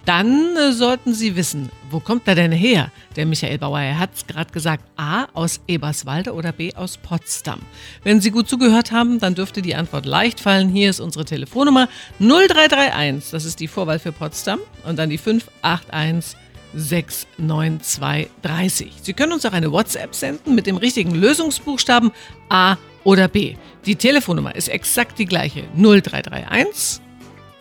dann 0.04 0.56
äh, 0.56 0.72
sollten 0.72 1.14
Sie 1.14 1.36
wissen, 1.36 1.70
wo 1.90 2.00
kommt 2.00 2.28
er 2.28 2.34
denn 2.34 2.52
her, 2.52 2.90
der 3.16 3.26
Michael 3.26 3.58
Bauer? 3.58 3.80
Er 3.80 3.98
hat 3.98 4.10
es 4.14 4.26
gerade 4.26 4.52
gesagt, 4.52 4.84
A 4.96 5.26
aus 5.32 5.60
Eberswalde 5.66 6.32
oder 6.32 6.52
B 6.52 6.74
aus 6.74 6.98
Potsdam. 6.98 7.60
Wenn 8.02 8.20
Sie 8.20 8.30
gut 8.30 8.48
zugehört 8.48 8.92
haben, 8.92 9.18
dann 9.18 9.34
dürfte 9.34 9.62
die 9.62 9.74
Antwort 9.74 10.06
leicht 10.06 10.40
fallen. 10.40 10.68
Hier 10.68 10.90
ist 10.90 11.00
unsere 11.00 11.24
Telefonnummer 11.24 11.88
0331, 12.18 13.30
das 13.30 13.44
ist 13.44 13.60
die 13.60 13.68
Vorwahl 13.68 13.98
für 13.98 14.12
Potsdam 14.12 14.60
und 14.86 14.98
dann 14.98 15.10
die 15.10 15.18
581 15.18 16.36
69230. 16.74 18.92
Sie 19.00 19.12
können 19.12 19.32
uns 19.32 19.46
auch 19.46 19.52
eine 19.52 19.72
WhatsApp 19.72 20.14
senden 20.14 20.54
mit 20.54 20.66
dem 20.66 20.76
richtigen 20.76 21.14
Lösungsbuchstaben 21.14 22.10
A 22.48 22.76
oder 23.04 23.28
B. 23.28 23.56
Die 23.86 23.96
Telefonnummer 23.96 24.54
ist 24.54 24.68
exakt 24.68 25.18
die 25.18 25.26
gleiche 25.26 25.64
0331 25.76 27.00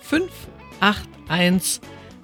581 0.01 1.81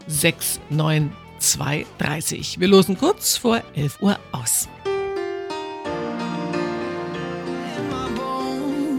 69230. 0.10 2.60
Wir 2.60 2.68
losen 2.68 2.98
kurz 2.98 3.38
vor 3.38 3.62
11 3.76 4.02
Uhr 4.02 4.18
aus. 4.32 4.68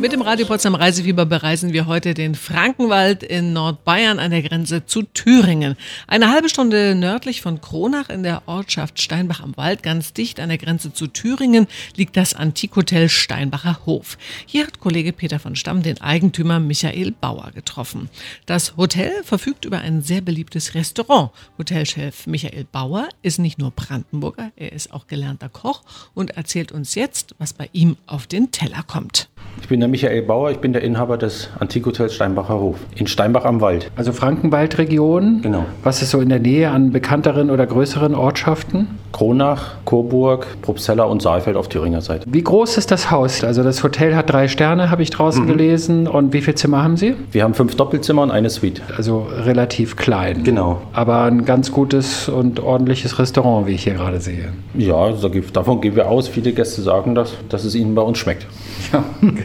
Mit 0.01 0.13
dem 0.13 0.23
Radio 0.23 0.47
Potsdam 0.47 0.75
Reisefieber 0.75 1.27
bereisen 1.27 1.75
wir 1.75 1.85
heute 1.85 2.15
den 2.15 2.35
Frankenwald 2.35 3.23
in 3.23 3.53
Nordbayern 3.53 4.19
an 4.19 4.31
der 4.31 4.41
Grenze 4.41 4.87
zu 4.87 5.03
Thüringen. 5.03 5.77
Eine 6.07 6.31
halbe 6.31 6.49
Stunde 6.49 6.95
nördlich 6.95 7.43
von 7.43 7.61
Kronach 7.61 8.09
in 8.09 8.23
der 8.23 8.45
Ortschaft 8.47 8.99
Steinbach 8.99 9.41
am 9.41 9.59
Wald, 9.59 9.83
ganz 9.83 10.15
dicht 10.15 10.41
an 10.41 10.49
der 10.49 10.57
Grenze 10.57 10.95
zu 10.95 11.07
Thüringen, 11.07 11.67
liegt 11.97 12.17
das 12.17 12.33
Antikhotel 12.33 13.11
Steinbacher 13.11 13.81
Hof. 13.85 14.17
Hier 14.47 14.67
hat 14.67 14.81
Kollege 14.81 15.13
Peter 15.13 15.39
von 15.39 15.55
Stamm 15.55 15.83
den 15.83 16.01
Eigentümer 16.01 16.61
Michael 16.61 17.13
Bauer 17.13 17.51
getroffen. 17.55 18.09
Das 18.47 18.79
Hotel 18.79 19.13
verfügt 19.23 19.67
über 19.67 19.81
ein 19.81 20.01
sehr 20.01 20.23
beliebtes 20.23 20.75
Restaurant. 20.75 21.31
Hotelchef 21.59 22.27
Michael 22.27 22.65
Bauer 22.65 23.11
ist 23.21 23.39
nicht 23.39 23.59
nur 23.59 23.71
Brandenburger, 23.71 24.51
er 24.57 24.73
ist 24.73 24.95
auch 24.95 25.09
gelernter 25.09 25.51
Koch 25.51 25.83
und 26.15 26.31
erzählt 26.39 26.73
uns 26.73 26.95
jetzt, 26.95 27.35
was 27.37 27.53
bei 27.53 27.69
ihm 27.75 27.99
auf 28.07 28.27
den 28.27 28.51
Teller 28.51 28.83
kommt. 28.83 29.29
Ich 29.61 29.69
bin 29.69 29.81
der 29.81 29.90
Michael 29.91 30.23
Bauer, 30.23 30.51
ich 30.51 30.59
bin 30.59 30.73
der 30.73 30.83
Inhaber 30.83 31.19
des 31.19 31.51
Antikhotels 31.59 32.15
Steinbacher 32.15 32.59
Hof 32.61 32.77
in 32.95 33.07
Steinbach 33.07 33.45
am 33.45 33.61
Wald. 33.61 33.91
Also 33.97 34.13
Frankenwaldregion. 34.13 35.41
Genau. 35.43 35.65
Was 35.83 36.03
ist 36.03 36.11
so 36.11 36.21
in 36.21 36.29
der 36.29 36.39
Nähe 36.39 36.71
an 36.71 36.93
bekannteren 36.93 37.51
oder 37.51 37.67
größeren 37.67 38.15
Ortschaften? 38.15 38.87
Kronach, 39.13 39.75
Coburg, 39.85 40.47
Probstzella 40.63 41.05
und 41.05 41.21
Saalfeld 41.21 41.57
auf 41.57 41.69
Thüringer 41.69 42.01
Seite. 42.01 42.27
Wie 42.31 42.43
groß 42.43 42.79
ist 42.79 42.91
das 42.91 43.11
Haus? 43.11 43.43
Also 43.43 43.63
das 43.65 43.83
Hotel 43.83 44.15
hat 44.15 44.31
drei 44.31 44.47
Sterne, 44.47 44.91
habe 44.91 45.03
ich 45.03 45.11
draußen 45.11 45.45
mhm. 45.45 45.49
gelesen. 45.49 46.07
Und 46.07 46.33
wie 46.33 46.41
viele 46.41 46.55
Zimmer 46.55 46.83
haben 46.85 46.97
Sie? 46.97 47.17
Wir 47.33 47.43
haben 47.43 47.55
fünf 47.55 47.75
Doppelzimmer 47.75 48.23
und 48.23 48.31
eine 48.31 48.51
Suite. 48.51 48.83
Also 48.97 49.27
relativ 49.45 49.97
klein. 49.97 50.45
Genau. 50.45 50.81
Aber 50.93 51.25
ein 51.25 51.45
ganz 51.45 51.73
gutes 51.73 52.29
und 52.29 52.61
ordentliches 52.61 53.19
Restaurant, 53.19 53.67
wie 53.67 53.73
ich 53.73 53.85
hier 53.85 53.95
gerade 53.95 54.21
sehe. 54.21 54.53
Ja, 54.75 55.13
davon 55.53 55.81
gehen 55.81 55.97
wir 55.97 56.09
aus. 56.09 56.29
Viele 56.29 56.53
Gäste 56.53 56.83
sagen 56.83 57.15
das, 57.15 57.35
dass 57.49 57.65
es 57.65 57.75
ihnen 57.75 57.95
bei 57.95 58.03
uns 58.03 58.19
schmeckt. 58.19 58.47
Ja, 58.93 59.05
genau. 59.21 59.37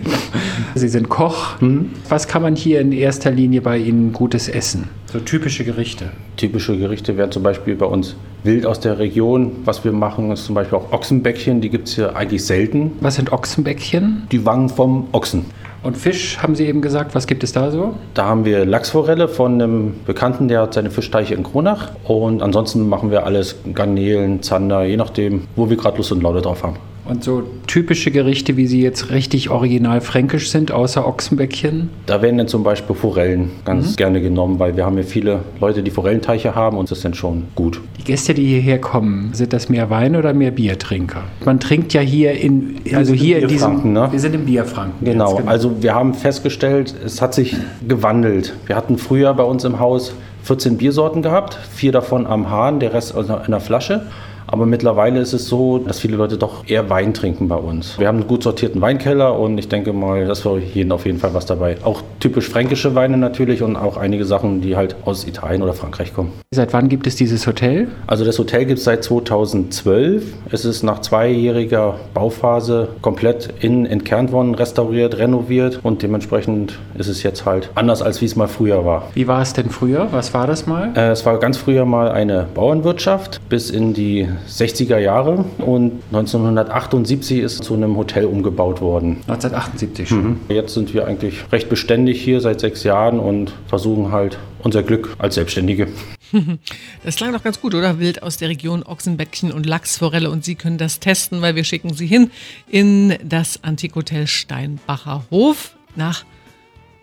Sie 0.75 0.87
sind 0.89 1.09
Koch. 1.09 1.59
Mhm. 1.61 1.91
Was 2.09 2.27
kann 2.27 2.41
man 2.41 2.55
hier 2.55 2.81
in 2.81 2.91
erster 2.91 3.31
Linie 3.31 3.61
bei 3.61 3.77
Ihnen 3.77 4.11
Gutes 4.13 4.49
essen? 4.49 4.89
So 5.11 5.19
typische 5.19 5.63
Gerichte. 5.63 6.09
Typische 6.37 6.77
Gerichte 6.77 7.15
wären 7.17 7.31
zum 7.31 7.43
Beispiel 7.43 7.75
bei 7.75 7.85
uns 7.85 8.15
wild 8.43 8.65
aus 8.65 8.79
der 8.79 8.99
Region. 8.99 9.51
Was 9.65 9.83
wir 9.83 9.91
machen, 9.91 10.31
ist 10.31 10.45
zum 10.45 10.55
Beispiel 10.55 10.77
auch 10.77 10.91
Ochsenbäckchen. 10.91 11.61
Die 11.61 11.69
gibt 11.69 11.87
es 11.87 11.95
hier 11.95 12.15
eigentlich 12.15 12.45
selten. 12.45 12.91
Was 12.99 13.15
sind 13.15 13.31
Ochsenbäckchen? 13.31 14.27
Die 14.31 14.45
Wangen 14.45 14.69
vom 14.69 15.07
Ochsen. 15.11 15.45
Und 15.83 15.95
Fisch, 15.97 16.39
haben 16.41 16.55
Sie 16.55 16.65
eben 16.65 16.81
gesagt, 16.81 17.13
was 17.13 17.27
gibt 17.27 17.43
es 17.43 17.53
da 17.53 17.69
so? 17.69 17.93
Da 18.15 18.25
haben 18.25 18.43
wir 18.43 18.65
Lachsforelle 18.65 19.27
von 19.27 19.61
einem 19.61 19.93
Bekannten, 20.07 20.47
der 20.47 20.61
hat 20.61 20.73
seine 20.73 20.89
Fischteiche 20.89 21.35
in 21.35 21.43
Kronach. 21.43 21.91
Und 22.03 22.41
ansonsten 22.41 22.89
machen 22.89 23.11
wir 23.11 23.23
alles 23.23 23.55
Garnelen, 23.73 24.41
Zander, 24.41 24.83
je 24.83 24.97
nachdem, 24.97 25.43
wo 25.55 25.69
wir 25.69 25.77
gerade 25.77 25.97
Lust 25.97 26.11
und 26.11 26.23
Laune 26.23 26.41
drauf 26.41 26.63
haben. 26.63 26.77
Und 27.07 27.23
so 27.23 27.43
typische 27.67 28.09
Gerichte, 28.09 28.57
wie 28.57 28.65
sie 28.65 28.81
jetzt 28.81 29.11
richtig 29.11 29.51
original 29.51 30.01
fränkisch 30.01 30.49
sind, 30.49 30.71
außer 30.71 31.07
Ochsenbäckchen? 31.07 31.89
Da 32.07 32.23
werden 32.23 32.39
dann 32.39 32.47
zum 32.47 32.63
Beispiel 32.63 32.95
Forellen 32.95 33.51
ganz 33.63 33.91
mhm. 33.91 33.95
gerne 33.95 34.21
genommen, 34.21 34.57
weil 34.57 34.75
wir 34.75 34.85
haben 34.85 34.97
ja 34.97 35.03
viele 35.03 35.41
Leute, 35.61 35.83
die 35.83 35.91
Forellenteiche 35.91 36.55
haben 36.55 36.77
und 36.77 36.89
das 36.89 36.99
ist 36.99 37.05
dann 37.05 37.13
schon 37.13 37.43
gut. 37.53 37.79
Die 37.99 38.03
Gäste, 38.03 38.33
die 38.33 38.45
hierher 38.45 38.79
kommen, 38.79 39.29
sind 39.33 39.53
das 39.53 39.69
mehr 39.69 39.91
Wein- 39.91 40.15
oder 40.15 40.33
mehr 40.33 40.49
Biertrinker? 40.49 41.23
Man 41.45 41.59
trinkt 41.59 41.93
ja 41.93 42.01
hier 42.01 42.31
in, 42.31 42.77
also 42.93 43.13
hier 43.13 43.39
in 43.39 43.47
diesem, 43.49 43.93
ne? 43.93 44.07
wir 44.11 44.19
sind 44.19 44.33
im 44.33 44.45
Bierfranken. 44.45 45.05
Genau. 45.05 45.35
genau, 45.35 45.47
also 45.47 45.83
wir 45.83 45.93
haben 45.93 46.15
festgestellt, 46.15 46.95
es 47.05 47.21
hat 47.21 47.35
sich 47.35 47.55
gewandelt. 47.87 48.55
Wir 48.65 48.75
hatten 48.75 48.97
früher 48.97 49.31
bei 49.35 49.43
uns 49.43 49.63
im 49.63 49.79
Haus 49.79 50.15
14 50.43 50.77
Biersorten 50.77 51.21
gehabt, 51.21 51.57
vier 51.73 51.91
davon 51.91 52.25
am 52.25 52.49
Hahn, 52.49 52.79
der 52.79 52.93
Rest 52.93 53.15
in 53.15 53.29
einer 53.29 53.59
Flasche. 53.59 54.07
Aber 54.47 54.65
mittlerweile 54.65 55.19
ist 55.19 55.33
es 55.33 55.47
so, 55.47 55.79
dass 55.79 55.99
viele 55.99 56.17
Leute 56.17 56.37
doch 56.37 56.67
eher 56.67 56.89
Wein 56.89 57.13
trinken 57.13 57.47
bei 57.47 57.55
uns. 57.55 57.99
Wir 57.99 58.07
haben 58.07 58.19
einen 58.19 58.27
gut 58.27 58.43
sortierten 58.43 58.81
Weinkeller 58.81 59.37
und 59.37 59.57
ich 59.57 59.67
denke 59.67 59.93
mal, 59.93 60.25
dass 60.25 60.41
für 60.41 60.59
jeden 60.59 60.91
auf 60.91 61.05
jeden 61.05 61.19
Fall 61.19 61.33
was 61.33 61.45
dabei. 61.45 61.77
Auch 61.83 62.01
typisch 62.19 62.49
fränkische 62.49 62.95
Weine 62.95 63.17
natürlich 63.17 63.63
und 63.63 63.75
auch 63.75 63.97
einige 63.97 64.25
Sachen, 64.25 64.61
die 64.61 64.75
halt 64.75 64.95
aus 65.05 65.27
Italien 65.27 65.61
oder 65.63 65.73
Frankreich 65.73 66.13
kommen. 66.13 66.31
Seit 66.51 66.73
wann 66.73 66.89
gibt 66.89 67.07
es 67.07 67.15
dieses 67.15 67.47
Hotel? 67.47 67.87
Also 68.07 68.25
das 68.25 68.37
Hotel 68.39 68.65
gibt 68.65 68.79
es 68.79 68.85
seit 68.85 69.03
2012. 69.03 70.23
Es 70.51 70.65
ist 70.65 70.83
nach 70.83 71.01
zweijähriger 71.01 71.95
Bauphase 72.13 72.89
komplett 73.01 73.53
innen 73.59 73.85
entkernt 73.85 74.31
worden, 74.31 74.55
restauriert, 74.55 75.17
renoviert 75.17 75.79
und 75.83 76.01
dementsprechend 76.01 76.79
ist 76.97 77.07
es 77.07 77.23
jetzt 77.23 77.45
halt 77.45 77.69
anders, 77.75 78.01
als 78.01 78.21
wie 78.21 78.25
es 78.25 78.35
mal 78.35 78.47
früher 78.47 78.85
war. 78.85 79.09
Wie 79.13 79.27
war 79.27 79.41
es 79.41 79.53
denn 79.53 79.69
früher? 79.69 80.07
Was 80.11 80.33
war 80.33 80.47
das 80.47 80.65
mal? 80.65 80.93
Äh, 80.95 81.09
es 81.09 81.25
war 81.25 81.39
ganz 81.39 81.57
früher 81.57 81.85
mal 81.85 82.11
eine 82.11 82.47
Bauernwirtschaft 82.53 83.41
bis 83.49 83.69
in 83.69 83.93
die 83.93 84.27
60er 84.49 84.97
Jahre 84.97 85.45
und 85.57 86.01
1978 86.11 87.39
ist 87.39 87.63
zu 87.63 87.73
einem 87.73 87.97
Hotel 87.97 88.25
umgebaut 88.25 88.81
worden. 88.81 89.17
1978 89.27 90.09
schon. 90.09 90.23
Mhm. 90.23 90.39
Jetzt 90.49 90.73
sind 90.73 90.93
wir 90.93 91.07
eigentlich 91.07 91.43
recht 91.51 91.69
beständig 91.69 92.21
hier 92.21 92.41
seit 92.41 92.59
sechs 92.59 92.83
Jahren 92.83 93.19
und 93.19 93.53
versuchen 93.67 94.11
halt 94.11 94.37
unser 94.63 94.83
Glück 94.83 95.15
als 95.19 95.35
Selbstständige. 95.35 95.87
Das 97.05 97.15
klang 97.15 97.31
doch 97.31 97.43
ganz 97.43 97.61
gut, 97.61 97.75
oder? 97.75 97.99
Wild 97.99 98.23
aus 98.23 98.35
der 98.35 98.49
Region 98.49 98.83
Ochsenbäckchen 98.83 99.51
und 99.51 99.65
Lachsforelle. 99.65 100.29
Und 100.29 100.43
Sie 100.43 100.55
können 100.55 100.77
das 100.77 100.99
testen, 100.99 101.41
weil 101.41 101.55
wir 101.55 101.63
schicken 101.63 101.93
Sie 101.93 102.07
hin 102.07 102.31
in 102.67 103.15
das 103.23 103.63
Antikhotel 103.63 104.27
Steinbacher 104.27 105.23
Hof 105.31 105.75
nach 105.95 106.25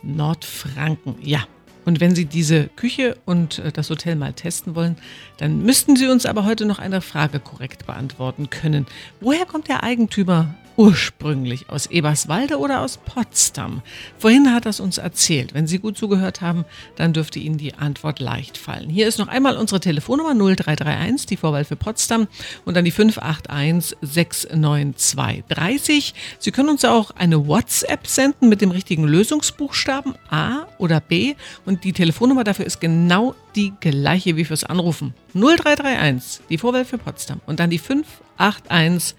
Nordfranken. 0.02 1.14
Ja, 1.22 1.44
und 1.84 2.00
wenn 2.00 2.14
Sie 2.14 2.26
diese 2.26 2.68
Küche 2.76 3.16
und 3.24 3.58
äh, 3.58 3.72
das 3.72 3.90
Hotel 3.90 4.16
mal 4.16 4.32
testen 4.32 4.74
wollen, 4.74 4.96
dann 5.38 5.62
müssten 5.62 5.96
Sie 5.96 6.06
uns 6.06 6.26
aber 6.26 6.44
heute 6.44 6.66
noch 6.66 6.78
eine 6.78 7.00
Frage 7.00 7.40
korrekt 7.40 7.86
beantworten 7.86 8.50
können. 8.50 8.86
Woher 9.20 9.46
kommt 9.46 9.68
der 9.68 9.82
Eigentümer 9.82 10.54
ursprünglich 10.76 11.68
aus 11.68 11.86
Eberswalde 11.86 12.58
oder 12.58 12.80
aus 12.80 12.98
Potsdam? 12.98 13.82
Vorhin 14.18 14.52
hat 14.52 14.66
er 14.66 14.70
es 14.70 14.80
uns 14.80 14.98
erzählt. 14.98 15.54
Wenn 15.54 15.66
Sie 15.66 15.78
gut 15.78 15.96
zugehört 15.96 16.40
haben, 16.40 16.64
dann 16.96 17.12
dürfte 17.12 17.38
Ihnen 17.38 17.58
die 17.58 17.74
Antwort 17.74 18.20
leicht 18.20 18.58
fallen. 18.58 18.90
Hier 18.90 19.08
ist 19.08 19.18
noch 19.18 19.28
einmal 19.28 19.56
unsere 19.56 19.80
Telefonnummer 19.80 20.34
0331, 20.34 21.26
die 21.26 21.36
Vorwahl 21.36 21.64
für 21.64 21.76
Potsdam 21.76 22.28
und 22.64 22.76
dann 22.76 22.84
die 22.84 22.90
581 22.90 23.98
69230. 24.02 26.14
Sie 26.38 26.50
können 26.50 26.68
uns 26.68 26.84
auch 26.84 27.12
eine 27.12 27.46
WhatsApp 27.46 28.06
senden 28.06 28.48
mit 28.48 28.60
dem 28.60 28.70
richtigen 28.70 29.04
Lösungsbuchstaben 29.04 30.14
A 30.30 30.66
oder 30.78 31.00
B 31.00 31.34
und 31.64 31.84
die 31.84 31.92
Telefonnummer 31.92 32.44
dafür 32.44 32.66
ist 32.66 32.80
genau 32.80 33.34
die 33.54 33.72
gleiche 33.80 34.36
wie 34.36 34.44
fürs 34.44 34.64
Anrufen. 34.64 35.14
0331, 35.34 36.42
die 36.48 36.58
Vorwahl 36.58 36.84
für 36.84 36.98
Potsdam 36.98 37.40
und 37.46 37.60
dann 37.60 37.70
die 37.70 37.78
581 37.78 39.16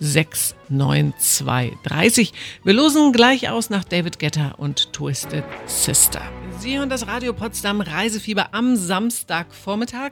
69230. 0.00 2.32
Wir 2.64 2.72
losen 2.72 3.12
gleich 3.12 3.50
aus 3.50 3.70
nach 3.70 3.84
David 3.84 4.18
Getter 4.18 4.54
und 4.58 4.92
Twisted 4.92 5.44
Sister. 5.66 6.20
Sie 6.58 6.76
hören 6.76 6.90
das 6.90 7.06
Radio 7.06 7.32
Potsdam 7.32 7.80
Reisefieber 7.80 8.52
am 8.52 8.74
Samstagvormittag. 8.76 10.10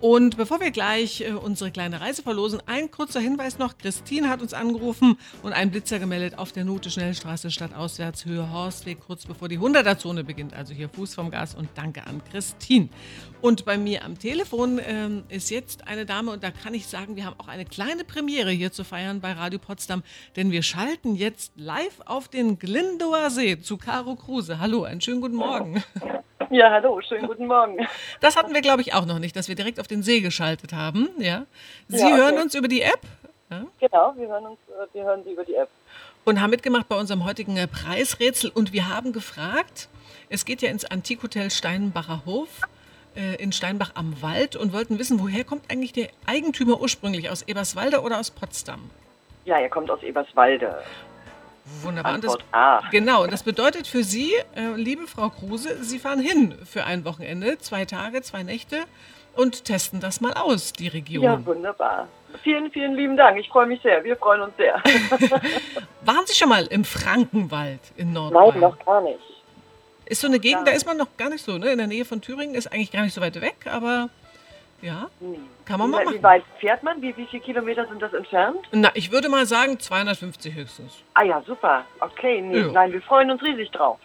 Und 0.00 0.38
bevor 0.38 0.60
wir 0.60 0.70
gleich 0.70 1.20
äh, 1.20 1.32
unsere 1.32 1.70
kleine 1.70 2.00
Reise 2.00 2.22
verlosen, 2.22 2.62
ein 2.64 2.90
kurzer 2.90 3.20
Hinweis 3.20 3.58
noch. 3.58 3.76
Christine 3.76 4.30
hat 4.30 4.40
uns 4.40 4.54
angerufen 4.54 5.18
und 5.42 5.52
einen 5.52 5.70
Blitzer 5.70 5.98
gemeldet 5.98 6.38
auf 6.38 6.52
der 6.52 6.64
Note 6.64 6.90
Schnellstraße 6.90 7.50
stadtauswärts 7.50 8.24
Höhe 8.24 8.50
Horstweg, 8.50 9.00
kurz 9.06 9.26
bevor 9.26 9.50
die 9.50 9.58
100er-Zone 9.58 10.24
beginnt. 10.24 10.54
Also 10.54 10.72
hier 10.72 10.88
Fuß 10.88 11.14
vom 11.14 11.30
Gas 11.30 11.54
und 11.54 11.68
danke 11.74 12.06
an 12.06 12.22
Christine. 12.30 12.88
Und 13.42 13.66
bei 13.66 13.76
mir 13.76 14.02
am 14.02 14.18
Telefon 14.18 14.80
ähm, 14.82 15.24
ist 15.28 15.50
jetzt 15.50 15.86
eine 15.86 16.06
Dame 16.06 16.30
und 16.30 16.42
da 16.42 16.50
kann 16.50 16.72
ich 16.72 16.86
sagen, 16.86 17.16
wir 17.16 17.26
haben 17.26 17.38
auch 17.38 17.48
eine 17.48 17.66
kleine 17.66 18.04
Premiere 18.04 18.52
hier 18.52 18.72
zu 18.72 18.84
feiern 18.84 19.20
bei 19.20 19.32
Radio 19.32 19.58
Potsdam, 19.58 20.02
denn 20.34 20.50
wir 20.50 20.62
schalten 20.62 21.14
jetzt 21.14 21.52
live 21.56 22.00
auf 22.06 22.28
den 22.28 22.58
Glindower 22.58 23.28
See 23.28 23.60
zu 23.60 23.76
Caro 23.76 24.16
Kruse. 24.16 24.60
Hallo, 24.60 24.84
einen 24.84 25.02
schönen 25.02 25.20
guten 25.20 25.36
Morgen. 25.36 25.84
Ja, 26.00 26.22
hallo, 26.58 27.00
schönen 27.00 27.28
guten 27.28 27.46
Morgen. 27.46 27.86
Das 28.20 28.36
hatten 28.36 28.52
wir, 28.52 28.60
glaube 28.60 28.82
ich, 28.82 28.92
auch 28.94 29.06
noch 29.06 29.20
nicht, 29.20 29.36
dass 29.36 29.48
wir 29.48 29.54
direkt 29.54 29.78
auf 29.78 29.86
den 29.86 30.02
See 30.02 30.20
geschaltet 30.20 30.72
haben. 30.72 31.08
Ja. 31.18 31.46
Sie 31.86 31.98
ja, 31.98 32.06
okay. 32.06 32.16
hören 32.16 32.38
uns 32.38 32.54
über 32.56 32.66
die 32.66 32.82
App? 32.82 33.00
Ja? 33.50 33.66
Genau, 33.78 34.14
wir 34.16 34.28
hören, 34.28 34.46
uns, 34.46 34.58
äh, 34.68 34.94
wir 34.94 35.04
hören 35.04 35.22
Sie 35.22 35.32
über 35.32 35.44
die 35.44 35.54
App. 35.54 35.68
Und 36.24 36.40
haben 36.40 36.50
mitgemacht 36.50 36.88
bei 36.88 36.96
unserem 36.96 37.24
heutigen 37.24 37.56
äh, 37.56 37.68
Preisrätsel. 37.68 38.50
Und 38.52 38.72
wir 38.72 38.88
haben 38.88 39.12
gefragt, 39.12 39.88
es 40.28 40.44
geht 40.44 40.60
ja 40.60 40.70
ins 40.70 40.84
Antikhotel 40.84 41.52
Steinbacher 41.52 42.22
Hof 42.26 42.48
äh, 43.14 43.36
in 43.40 43.52
Steinbach 43.52 43.92
am 43.94 44.20
Wald 44.20 44.56
und 44.56 44.72
wollten 44.72 44.98
wissen, 44.98 45.20
woher 45.20 45.44
kommt 45.44 45.70
eigentlich 45.70 45.92
der 45.92 46.08
Eigentümer 46.26 46.80
ursprünglich? 46.80 47.30
Aus 47.30 47.42
Eberswalde 47.42 48.00
oder 48.00 48.18
aus 48.18 48.32
Potsdam? 48.32 48.90
Ja, 49.44 49.58
er 49.58 49.68
kommt 49.68 49.90
aus 49.90 50.02
Eberswalde. 50.02 50.82
Wunderbar. 51.82 52.14
Und 52.14 52.24
das, 52.24 52.36
A. 52.52 52.80
Genau, 52.90 53.26
das 53.26 53.42
bedeutet 53.42 53.86
für 53.86 54.04
Sie, 54.04 54.32
äh, 54.54 54.74
liebe 54.76 55.06
Frau 55.06 55.30
Kruse, 55.30 55.82
Sie 55.82 55.98
fahren 55.98 56.20
hin 56.20 56.54
für 56.64 56.84
ein 56.84 57.04
Wochenende, 57.04 57.58
zwei 57.58 57.84
Tage, 57.84 58.22
zwei 58.22 58.42
Nächte 58.42 58.84
und 59.36 59.64
testen 59.64 60.00
das 60.00 60.20
mal 60.20 60.32
aus, 60.34 60.72
die 60.72 60.88
Region. 60.88 61.24
Ja, 61.24 61.46
wunderbar. 61.46 62.08
Vielen, 62.42 62.70
vielen 62.70 62.94
lieben 62.94 63.16
Dank. 63.16 63.38
Ich 63.38 63.48
freue 63.48 63.66
mich 63.66 63.80
sehr. 63.82 64.02
Wir 64.04 64.16
freuen 64.16 64.42
uns 64.42 64.56
sehr. 64.56 64.74
Waren 66.02 66.26
Sie 66.26 66.34
schon 66.34 66.48
mal 66.48 66.66
im 66.66 66.84
Frankenwald 66.84 67.80
in 67.96 68.12
Nordbayern? 68.12 68.50
Nein, 68.52 68.60
noch 68.60 68.78
gar 68.84 69.00
nicht. 69.02 69.18
Ist 70.06 70.20
so 70.20 70.26
eine 70.26 70.40
Gegend, 70.40 70.66
da 70.66 70.72
ist 70.72 70.86
man 70.86 70.96
noch 70.96 71.16
gar 71.16 71.28
nicht 71.30 71.44
so, 71.44 71.56
ne? 71.58 71.70
In 71.70 71.78
der 71.78 71.86
Nähe 71.86 72.04
von 72.04 72.20
Thüringen 72.20 72.54
ist 72.54 72.72
eigentlich 72.72 72.90
gar 72.90 73.02
nicht 73.02 73.14
so 73.14 73.20
weit 73.20 73.40
weg, 73.40 73.66
aber 73.66 74.10
ja, 74.82 75.08
kann 75.64 75.78
man 75.78 75.90
mal 75.90 76.04
machen. 76.04 76.18
Wie 76.18 76.22
weit 76.22 76.42
fährt 76.58 76.82
man? 76.82 77.00
Wie, 77.02 77.16
wie 77.16 77.26
viele 77.26 77.42
Kilometer 77.42 77.86
sind 77.86 78.00
das 78.00 78.12
entfernt? 78.12 78.58
Na, 78.72 78.90
ich 78.94 79.12
würde 79.12 79.28
mal 79.28 79.46
sagen 79.46 79.78
250 79.78 80.54
höchstens. 80.54 81.02
Ah 81.14 81.24
ja, 81.24 81.42
super. 81.46 81.84
Okay, 82.00 82.40
nee, 82.40 82.60
ja. 82.60 82.72
nein, 82.72 82.92
wir 82.92 83.02
freuen 83.02 83.30
uns 83.30 83.42
riesig 83.42 83.70
drauf. 83.70 83.98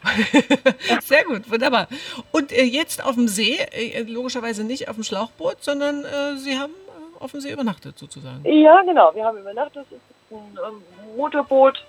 Sehr 1.02 1.24
gut, 1.24 1.50
wunderbar. 1.50 1.88
Und 2.32 2.52
äh, 2.52 2.64
jetzt 2.64 3.04
auf 3.04 3.16
dem 3.16 3.28
See, 3.28 3.58
äh, 3.72 4.04
logischerweise 4.04 4.64
nicht 4.64 4.90
auf 4.90 4.96
dem 4.96 5.04
Schlauchboot, 5.04 5.64
sondern 5.64 6.04
äh, 6.04 6.36
Sie 6.38 6.58
haben 6.58 6.74
äh, 6.74 7.24
auf 7.24 7.32
dem 7.32 7.40
See 7.40 7.52
übernachtet 7.52 7.98
sozusagen. 7.98 8.44
Ja, 8.44 8.82
genau, 8.82 9.14
wir 9.16 9.24
haben 9.24 9.38
übernachtet. 9.38 9.86
Das 9.90 9.98
ist 9.98 10.02
ein 10.32 10.58
ähm, 10.68 11.16
Motorboot 11.16 11.84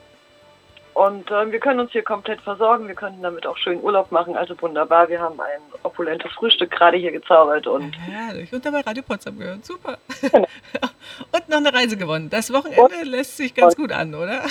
und 0.96 1.30
äh, 1.30 1.52
wir 1.52 1.60
können 1.60 1.80
uns 1.80 1.92
hier 1.92 2.02
komplett 2.02 2.40
versorgen. 2.40 2.88
Wir 2.88 2.94
können 2.94 3.20
damit 3.20 3.46
auch 3.46 3.58
schön 3.58 3.82
Urlaub 3.82 4.10
machen. 4.12 4.34
Also 4.34 4.58
wunderbar. 4.62 5.10
Wir 5.10 5.20
haben 5.20 5.38
ein 5.38 5.60
opulentes 5.82 6.32
Frühstück 6.32 6.70
gerade 6.70 6.96
hier 6.96 7.12
gezaubert. 7.12 7.66
Und 7.66 7.92
Herrlich. 7.92 8.50
Und 8.50 8.64
dabei 8.64 8.80
Radio 8.80 9.02
Potsdam 9.02 9.38
gehört. 9.38 9.62
Super. 9.62 9.98
Genau. 10.22 10.46
und 11.32 11.48
noch 11.50 11.58
eine 11.58 11.74
Reise 11.74 11.98
gewonnen. 11.98 12.30
Das 12.30 12.50
Wochenende 12.50 12.80
und, 12.80 13.04
lässt 13.04 13.36
sich 13.36 13.54
ganz 13.54 13.76
gut 13.76 13.92
an, 13.92 14.14
oder? 14.14 14.44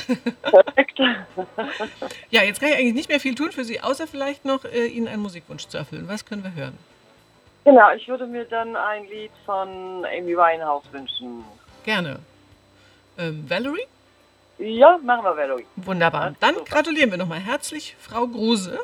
Perfekt. 0.43 0.99
ja, 2.29 2.43
jetzt 2.43 2.59
kann 2.59 2.69
ich 2.69 2.75
eigentlich 2.75 2.93
nicht 2.93 3.09
mehr 3.09 3.19
viel 3.19 3.33
tun 3.33 3.51
für 3.51 3.63
Sie, 3.63 3.81
außer 3.81 4.05
vielleicht 4.05 4.45
noch 4.45 4.65
äh, 4.65 4.85
Ihnen 4.85 5.07
einen 5.07 5.23
Musikwunsch 5.23 5.65
zu 5.67 5.79
erfüllen. 5.79 6.07
Was 6.07 6.25
können 6.27 6.43
wir 6.43 6.53
hören? 6.53 6.77
Genau, 7.63 7.91
ich 7.95 8.07
würde 8.07 8.27
mir 8.27 8.45
dann 8.45 8.75
ein 8.75 9.07
Lied 9.07 9.31
von 9.47 10.05
Amy 10.05 10.37
Winehouse 10.37 10.83
wünschen. 10.91 11.43
Gerne. 11.83 12.19
Ähm, 13.17 13.49
Valerie? 13.49 13.87
Ja, 14.57 14.97
machen 15.03 15.23
wir, 15.23 15.35
Valerie. 15.35 15.65
Wunderbar. 15.75 16.33
Dann 16.39 16.55
gratulieren 16.65 17.11
wir 17.11 17.17
nochmal 17.17 17.39
herzlich 17.39 17.95
Frau 17.99 18.27
Gruse 18.27 18.79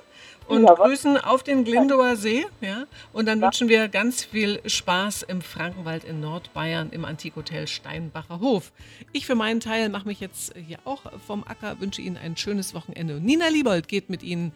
und 0.48 0.64
ja, 0.64 0.74
grüßen 0.74 1.18
auf 1.18 1.44
den 1.44 1.64
Glindower 1.64 2.16
See. 2.16 2.46
Ja? 2.60 2.86
Und 3.14 3.28
dann 3.28 3.40
ja. 3.40 3.46
wünschen 3.46 3.70
wir 3.70 3.88
ganz 3.88 4.24
viel 4.26 4.62
Spaß 4.66 5.24
im 5.24 5.42
Frankenwald 5.42 6.04
in 6.04 6.20
Nordbayern 6.20 6.90
im 6.92 7.06
Antikhotel 7.06 7.68
Steinbacher 7.68 8.40
Hof. 8.42 8.74
Ich 9.14 9.26
für 9.26 9.36
meinen 9.36 9.62
Teil 9.62 9.90
mache 9.90 10.08
mich 10.08 10.20
jetzt 10.20 10.54
hier 10.56 10.80
auch 10.84 11.04
vom 11.26 11.44
Acker, 11.46 11.80
wünsche 11.80 12.02
Ihnen 12.02 12.18
ein 12.18 12.36
schönes 12.36 12.74
Wochenende. 12.74 13.22
Nina 13.22 13.48
Liebold 13.48 13.88
geht 13.88 14.10
mit 14.10 14.24
Ihnen 14.24 14.52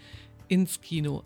ins 0.49 0.81
Kino 0.81 1.23